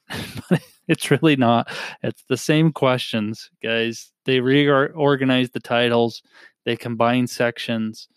it's 0.91 1.09
really 1.09 1.37
not. 1.37 1.71
It's 2.03 2.23
the 2.27 2.37
same 2.37 2.73
questions 2.73 3.49
guys. 3.63 4.11
They 4.25 4.41
reorganize 4.41 5.49
the 5.49 5.61
titles. 5.61 6.21
They 6.65 6.75
combine 6.75 7.27
sections. 7.27 8.09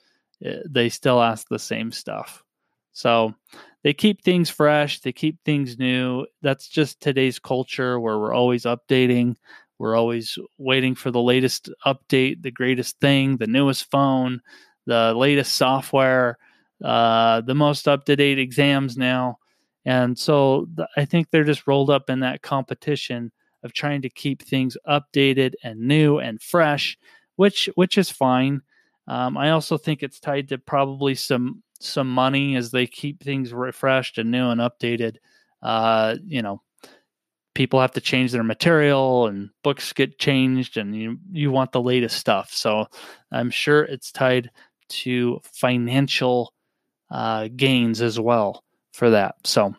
Eh, 0.45 0.59
they 0.69 0.89
still 0.89 1.23
ask 1.23 1.47
the 1.49 1.59
same 1.59 1.93
stuff. 1.93 2.43
So 2.93 3.33
they 3.85 3.95
keep 3.95 4.23
things 4.23 4.51
fresh. 4.51 5.01
They 5.01 5.13
keep 5.13 5.39
things 5.45 5.79
new. 5.79 6.27
That's 6.43 6.69
just 6.69 7.01
today's 7.01 7.39
culture 7.39 8.01
where 8.01 8.19
we're 8.19 8.35
always 8.35 8.65
updating. 8.65 9.37
We're 9.79 9.97
always 9.97 10.37
waiting 10.59 10.97
for 10.97 11.13
the 11.13 11.23
latest 11.23 11.71
update 11.87 12.43
the 12.43 12.51
greatest 12.51 12.99
thing 13.01 13.37
the 13.37 13.47
newest 13.47 13.91
phone 13.91 14.41
the 14.87 15.13
latest 15.15 15.55
software 15.55 16.39
uh, 16.85 17.41
the 17.41 17.55
most 17.55 17.89
up 17.89 18.05
to 18.05 18.15
date 18.15 18.39
exams 18.39 18.97
now. 18.97 19.39
And 19.87 20.19
so 20.19 20.69
th- 20.77 20.89
I 20.97 21.07
think 21.07 21.31
they're 21.31 21.45
just 21.45 21.67
rolled 21.67 21.91
up 21.91 22.11
in 22.11 22.21
that 22.21 22.43
competition 22.43 23.33
of 23.63 23.73
trying 23.73 24.03
to 24.03 24.11
keep 24.11 24.43
things 24.43 24.77
updated 24.87 25.55
and 25.63 25.81
new 25.81 26.19
and 26.19 26.41
fresh, 26.41 26.99
which 27.37 27.71
which 27.75 27.97
is 27.97 28.11
fine. 28.11 28.61
Um, 29.09 29.37
I 29.37 29.51
also 29.51 29.79
think 29.79 30.03
it's 30.03 30.21
tied 30.21 30.49
to 30.51 30.59
probably 30.59 31.15
some 31.15 31.63
some 31.81 32.09
money 32.11 32.57
as 32.57 32.71
they 32.71 32.87
keep 32.87 33.23
things 33.23 33.53
refreshed 33.53 34.19
and 34.19 34.31
new 34.31 34.49
and 34.49 34.61
updated. 34.61 35.17
Uh, 35.63 36.17
you 36.27 36.43
know, 36.43 36.61
people 37.55 37.81
have 37.81 37.93
to 37.93 38.01
change 38.01 38.33
their 38.33 38.45
material 38.45 39.27
and 39.27 39.51
books 39.63 39.93
get 39.95 40.19
changed, 40.19 40.77
and 40.77 40.95
you 40.95 41.19
you 41.33 41.51
want 41.51 41.73
the 41.73 41.81
latest 41.81 42.19
stuff. 42.19 42.53
So 42.53 42.87
I'm 43.33 43.51
sure 43.51 43.85
it's 43.85 44.13
tied 44.13 44.51
to 44.89 45.41
financial 45.45 46.54
uh, 47.15 47.49
gains 47.55 48.03
as 48.03 48.19
well 48.19 48.65
for 48.93 49.09
that. 49.09 49.37
So, 49.45 49.75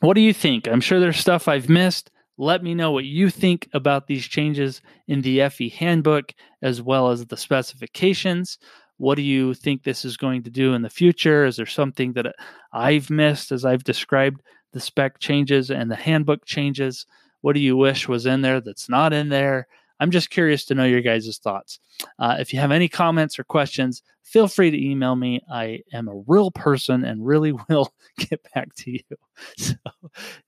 what 0.00 0.14
do 0.14 0.20
you 0.20 0.34
think? 0.34 0.68
I'm 0.68 0.82
sure 0.82 1.00
there's 1.00 1.18
stuff 1.18 1.48
I've 1.48 1.70
missed. 1.70 2.10
Let 2.36 2.62
me 2.62 2.74
know 2.74 2.92
what 2.92 3.06
you 3.06 3.30
think 3.30 3.68
about 3.72 4.06
these 4.06 4.26
changes 4.26 4.82
in 5.08 5.22
the 5.22 5.48
FE 5.48 5.70
handbook 5.70 6.34
as 6.62 6.82
well 6.82 7.10
as 7.10 7.26
the 7.26 7.36
specifications. 7.36 8.58
What 8.98 9.14
do 9.14 9.22
you 9.22 9.54
think 9.54 9.82
this 9.82 10.04
is 10.04 10.18
going 10.18 10.42
to 10.42 10.50
do 10.50 10.74
in 10.74 10.82
the 10.82 10.90
future? 10.90 11.46
Is 11.46 11.56
there 11.56 11.66
something 11.66 12.12
that 12.12 12.34
I've 12.74 13.08
missed 13.08 13.52
as 13.52 13.64
I've 13.64 13.84
described 13.84 14.42
the 14.72 14.80
spec 14.80 15.18
changes 15.18 15.70
and 15.70 15.90
the 15.90 15.96
handbook 15.96 16.44
changes? 16.44 17.06
What 17.40 17.54
do 17.54 17.60
you 17.60 17.74
wish 17.74 18.06
was 18.06 18.26
in 18.26 18.42
there 18.42 18.60
that's 18.60 18.90
not 18.90 19.14
in 19.14 19.30
there? 19.30 19.66
I'm 20.00 20.10
just 20.10 20.30
curious 20.30 20.64
to 20.64 20.74
know 20.74 20.84
your 20.84 21.02
guys' 21.02 21.38
thoughts. 21.38 21.78
Uh, 22.18 22.36
if 22.40 22.52
you 22.52 22.58
have 22.58 22.72
any 22.72 22.88
comments 22.88 23.38
or 23.38 23.44
questions, 23.44 24.02
feel 24.24 24.48
free 24.48 24.70
to 24.70 24.90
email 24.90 25.14
me. 25.14 25.42
I 25.52 25.80
am 25.92 26.08
a 26.08 26.22
real 26.26 26.50
person 26.50 27.04
and 27.04 27.24
really 27.24 27.52
will 27.68 27.92
get 28.16 28.40
back 28.54 28.74
to 28.76 28.92
you. 28.92 29.00
So 29.56 29.74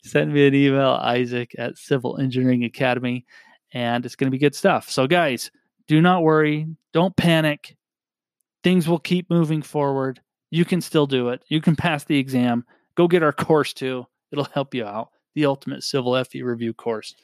send 0.03 0.33
me 0.33 0.47
an 0.47 0.55
email, 0.55 0.91
Isaac 0.91 1.55
at 1.59 1.79
Civil 1.79 2.19
Engineering 2.19 2.65
Academy, 2.65 3.25
and 3.73 4.05
it's 4.05 4.17
going 4.17 4.27
to 4.27 4.31
be 4.31 4.39
good 4.39 4.55
stuff. 4.55 4.91
So, 4.91 5.07
guys, 5.07 5.51
do 5.89 6.03
not 6.03 6.23
worry. 6.23 6.67
Don't 6.93 7.17
panic. 7.17 7.77
Things 8.63 8.87
will 8.87 8.99
keep 8.99 9.31
moving 9.31 9.63
forward. 9.63 10.21
You 10.51 10.67
can 10.67 10.83
still 10.83 11.07
do 11.07 11.31
it. 11.31 11.43
You 11.49 11.63
can 11.63 11.75
pass 11.75 12.05
the 12.05 12.19
exam. 12.19 12.65
Go 12.95 13.09
get 13.09 13.23
our 13.23 13.33
course 13.33 13.73
too. 13.73 14.07
It'll 14.31 14.45
help 14.45 14.75
you 14.75 14.85
out 14.85 15.09
the 15.35 15.47
ultimate 15.47 15.83
civil 15.83 16.23
FE 16.25 16.43
review 16.43 16.73
course 16.75 17.15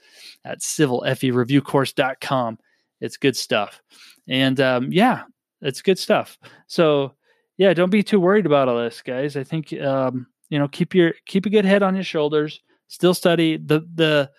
at 0.44 0.60
civilfereviewcourse.com. 0.60 2.58
It's 3.00 3.16
good 3.16 3.36
stuff. 3.36 3.82
And 4.28 4.60
um, 4.60 4.92
yeah, 4.92 5.22
it's 5.60 5.82
good 5.82 5.98
stuff. 5.98 6.38
So 6.66 7.14
yeah, 7.56 7.74
don't 7.74 7.90
be 7.90 8.02
too 8.02 8.20
worried 8.20 8.46
about 8.46 8.68
all 8.68 8.78
this, 8.78 9.02
guys. 9.02 9.36
I 9.36 9.44
think 9.44 9.72
um, 9.74 10.26
you 10.48 10.58
know, 10.58 10.68
keep 10.68 10.94
your 10.94 11.12
keep 11.26 11.46
a 11.46 11.50
good 11.50 11.64
head 11.64 11.82
on 11.82 11.94
your 11.94 12.04
shoulders. 12.04 12.60
Still 12.88 13.14
study 13.14 13.56
the 13.56 13.86
the 13.94 14.30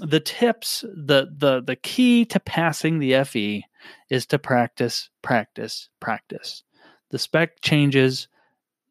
the 0.00 0.20
tips, 0.20 0.82
the 0.82 1.28
the 1.36 1.62
the 1.62 1.76
key 1.76 2.24
to 2.26 2.40
passing 2.40 2.98
the 2.98 3.22
FE 3.24 3.64
is 4.08 4.26
to 4.26 4.38
practice, 4.38 5.10
practice, 5.22 5.88
practice. 6.00 6.62
The 7.10 7.18
spec 7.18 7.60
changes. 7.60 8.28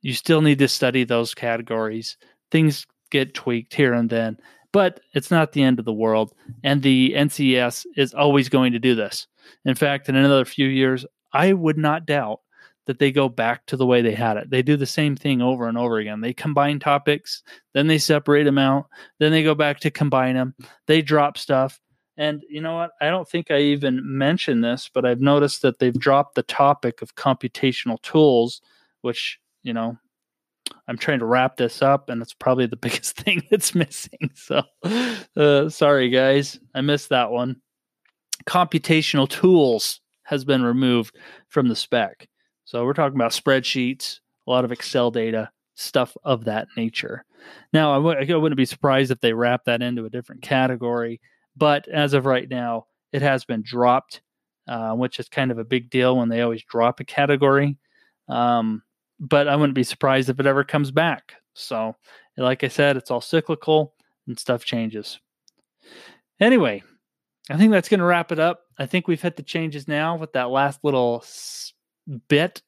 You 0.01 0.13
still 0.13 0.41
need 0.41 0.59
to 0.59 0.67
study 0.67 1.03
those 1.03 1.33
categories. 1.33 2.17
Things 2.51 2.85
get 3.09 3.33
tweaked 3.33 3.73
here 3.73 3.93
and 3.93 4.09
then, 4.09 4.37
but 4.71 4.99
it's 5.13 5.31
not 5.31 5.51
the 5.51 5.63
end 5.63 5.79
of 5.79 5.85
the 5.85 5.93
world. 5.93 6.33
And 6.63 6.81
the 6.81 7.13
NCS 7.15 7.85
is 7.95 8.13
always 8.13 8.49
going 8.49 8.73
to 8.73 8.79
do 8.79 8.95
this. 8.95 9.27
In 9.65 9.75
fact, 9.75 10.09
in 10.09 10.15
another 10.15 10.45
few 10.45 10.67
years, 10.67 11.05
I 11.33 11.53
would 11.53 11.77
not 11.77 12.05
doubt 12.05 12.41
that 12.85 12.97
they 12.97 13.11
go 13.11 13.29
back 13.29 13.65
to 13.67 13.77
the 13.77 13.85
way 13.85 14.01
they 14.01 14.13
had 14.13 14.37
it. 14.37 14.49
They 14.49 14.63
do 14.63 14.75
the 14.75 14.85
same 14.85 15.15
thing 15.15 15.43
over 15.43 15.67
and 15.67 15.77
over 15.77 15.99
again. 15.99 16.21
They 16.21 16.33
combine 16.33 16.79
topics, 16.79 17.43
then 17.75 17.85
they 17.85 17.99
separate 17.99 18.45
them 18.45 18.57
out, 18.57 18.87
then 19.19 19.31
they 19.31 19.43
go 19.43 19.53
back 19.53 19.79
to 19.81 19.91
combine 19.91 20.33
them. 20.33 20.55
They 20.87 21.03
drop 21.03 21.37
stuff. 21.37 21.79
And 22.17 22.41
you 22.49 22.61
know 22.61 22.75
what? 22.75 22.91
I 22.99 23.09
don't 23.09 23.29
think 23.29 23.51
I 23.51 23.59
even 23.59 24.01
mentioned 24.03 24.63
this, 24.63 24.89
but 24.91 25.05
I've 25.05 25.21
noticed 25.21 25.61
that 25.61 25.77
they've 25.77 25.93
dropped 25.93 26.33
the 26.33 26.41
topic 26.43 27.01
of 27.01 27.15
computational 27.15 28.01
tools, 28.01 28.59
which, 29.01 29.39
you 29.61 29.71
know, 29.71 29.97
I'm 30.89 30.97
trying 30.97 31.19
to 31.19 31.25
wrap 31.25 31.55
this 31.55 31.83
up, 31.83 32.09
and 32.09 32.19
it's 32.19 32.33
probably 32.33 32.65
the 32.65 32.75
biggest 32.81 33.15
thing 33.15 33.43
that's 33.51 33.75
missing. 33.75 34.31
So, 34.33 34.63
uh, 35.37 35.69
sorry, 35.69 36.09
guys, 36.09 36.59
I 36.73 36.81
missed 36.81 37.09
that 37.09 37.31
one. 37.31 37.61
Computational 38.45 39.29
tools 39.29 40.01
has 40.23 40.43
been 40.43 40.63
removed 40.63 41.15
from 41.47 41.67
the 41.67 41.75
spec. 41.75 42.27
So, 42.65 42.85
we're 42.85 42.93
talking 42.93 43.17
about 43.17 43.31
spreadsheets, 43.31 44.19
a 44.47 44.51
lot 44.51 44.65
of 44.65 44.71
Excel 44.71 45.11
data, 45.11 45.51
stuff 45.75 46.17
of 46.23 46.45
that 46.45 46.67
nature. 46.75 47.23
Now, 47.71 47.91
I 47.91 47.95
w- 47.95 48.33
I 48.33 48.37
wouldn't 48.37 48.57
be 48.57 48.65
surprised 48.65 49.11
if 49.11 49.21
they 49.21 49.33
wrap 49.33 49.65
that 49.65 49.83
into 49.83 50.05
a 50.05 50.09
different 50.09 50.41
category, 50.41 51.21
but 51.55 51.87
as 51.87 52.13
of 52.13 52.25
right 52.25 52.49
now, 52.49 52.87
it 53.13 53.21
has 53.21 53.45
been 53.45 53.61
dropped, 53.61 54.21
uh, 54.67 54.93
which 54.93 55.19
is 55.19 55.29
kind 55.29 55.51
of 55.51 55.59
a 55.59 55.63
big 55.63 55.91
deal 55.91 56.17
when 56.17 56.29
they 56.29 56.41
always 56.41 56.63
drop 56.63 56.99
a 56.99 57.05
category. 57.05 57.77
Um, 58.27 58.81
but 59.19 59.47
I 59.47 59.55
wouldn't 59.55 59.75
be 59.75 59.83
surprised 59.83 60.29
if 60.29 60.39
it 60.39 60.45
ever 60.45 60.63
comes 60.63 60.91
back. 60.91 61.33
So, 61.53 61.95
like 62.37 62.63
I 62.63 62.67
said, 62.69 62.97
it's 62.97 63.11
all 63.11 63.21
cyclical 63.21 63.93
and 64.27 64.39
stuff 64.39 64.63
changes. 64.63 65.19
Anyway, 66.39 66.83
I 67.49 67.57
think 67.57 67.71
that's 67.71 67.89
going 67.89 67.99
to 67.99 68.05
wrap 68.05 68.31
it 68.31 68.39
up. 68.39 68.61
I 68.77 68.85
think 68.85 69.07
we've 69.07 69.21
hit 69.21 69.35
the 69.35 69.43
changes 69.43 69.87
now 69.87 70.15
with 70.15 70.33
that 70.33 70.49
last 70.49 70.83
little 70.83 71.23
bit. 72.27 72.61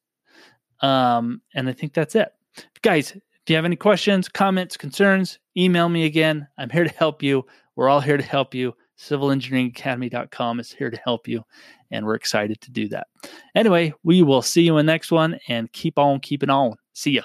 Um, 0.81 1.41
and 1.53 1.69
I 1.69 1.73
think 1.73 1.93
that's 1.93 2.15
it. 2.15 2.33
Guys, 2.81 3.11
if 3.11 3.49
you 3.49 3.55
have 3.55 3.65
any 3.65 3.75
questions, 3.75 4.27
comments, 4.27 4.75
concerns, 4.75 5.39
email 5.55 5.87
me 5.87 6.05
again. 6.05 6.47
I'm 6.57 6.69
here 6.69 6.83
to 6.83 6.93
help 6.93 7.23
you. 7.23 7.45
We're 7.75 7.89
all 7.89 8.01
here 8.01 8.17
to 8.17 8.23
help 8.23 8.53
you. 8.53 8.75
CivilEngineeringAcademy.com 9.01 10.59
is 10.59 10.71
here 10.71 10.89
to 10.89 10.97
help 10.97 11.27
you 11.27 11.43
and 11.89 12.05
we're 12.05 12.15
excited 12.15 12.61
to 12.61 12.71
do 12.71 12.87
that. 12.89 13.07
Anyway, 13.55 13.93
we 14.03 14.21
will 14.21 14.41
see 14.41 14.61
you 14.61 14.77
in 14.77 14.85
the 14.85 14.91
next 14.91 15.11
one 15.11 15.39
and 15.47 15.71
keep 15.73 15.97
on 15.97 16.19
keeping 16.19 16.49
on. 16.49 16.75
See 16.93 17.11
ya. 17.11 17.23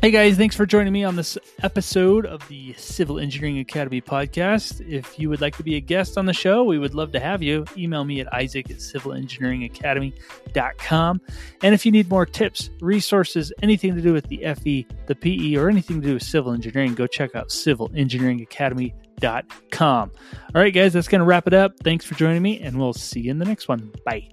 Hey 0.00 0.12
guys, 0.12 0.36
thanks 0.36 0.54
for 0.54 0.64
joining 0.64 0.92
me 0.92 1.02
on 1.02 1.16
this 1.16 1.36
episode 1.64 2.24
of 2.24 2.46
the 2.46 2.72
Civil 2.74 3.18
Engineering 3.18 3.58
Academy 3.58 4.00
podcast. 4.00 4.80
If 4.88 5.18
you 5.18 5.28
would 5.28 5.40
like 5.40 5.56
to 5.56 5.64
be 5.64 5.74
a 5.74 5.80
guest 5.80 6.16
on 6.16 6.24
the 6.24 6.32
show, 6.32 6.62
we 6.62 6.78
would 6.78 6.94
love 6.94 7.10
to 7.12 7.20
have 7.20 7.42
you. 7.42 7.64
Email 7.76 8.04
me 8.04 8.20
at 8.20 8.32
isaac 8.32 8.70
at 8.70 8.76
civilengineeringacademy.com. 8.76 11.20
And 11.64 11.74
if 11.74 11.84
you 11.84 11.90
need 11.90 12.08
more 12.08 12.26
tips, 12.26 12.70
resources, 12.80 13.52
anything 13.60 13.96
to 13.96 14.00
do 14.00 14.12
with 14.12 14.28
the 14.28 14.44
FE, 14.54 14.86
the 15.06 15.16
PE, 15.16 15.56
or 15.56 15.68
anything 15.68 16.00
to 16.00 16.06
do 16.06 16.14
with 16.14 16.22
civil 16.22 16.52
engineering, 16.52 16.94
go 16.94 17.08
check 17.08 17.34
out 17.34 17.48
civilengineeringacademy.com. 17.48 20.12
All 20.54 20.62
right, 20.62 20.72
guys, 20.72 20.92
that's 20.92 21.08
going 21.08 21.22
to 21.22 21.24
wrap 21.24 21.48
it 21.48 21.54
up. 21.54 21.72
Thanks 21.82 22.04
for 22.04 22.14
joining 22.14 22.42
me, 22.42 22.60
and 22.60 22.78
we'll 22.78 22.92
see 22.92 23.18
you 23.18 23.32
in 23.32 23.38
the 23.38 23.46
next 23.46 23.66
one. 23.66 23.90
Bye. 24.04 24.28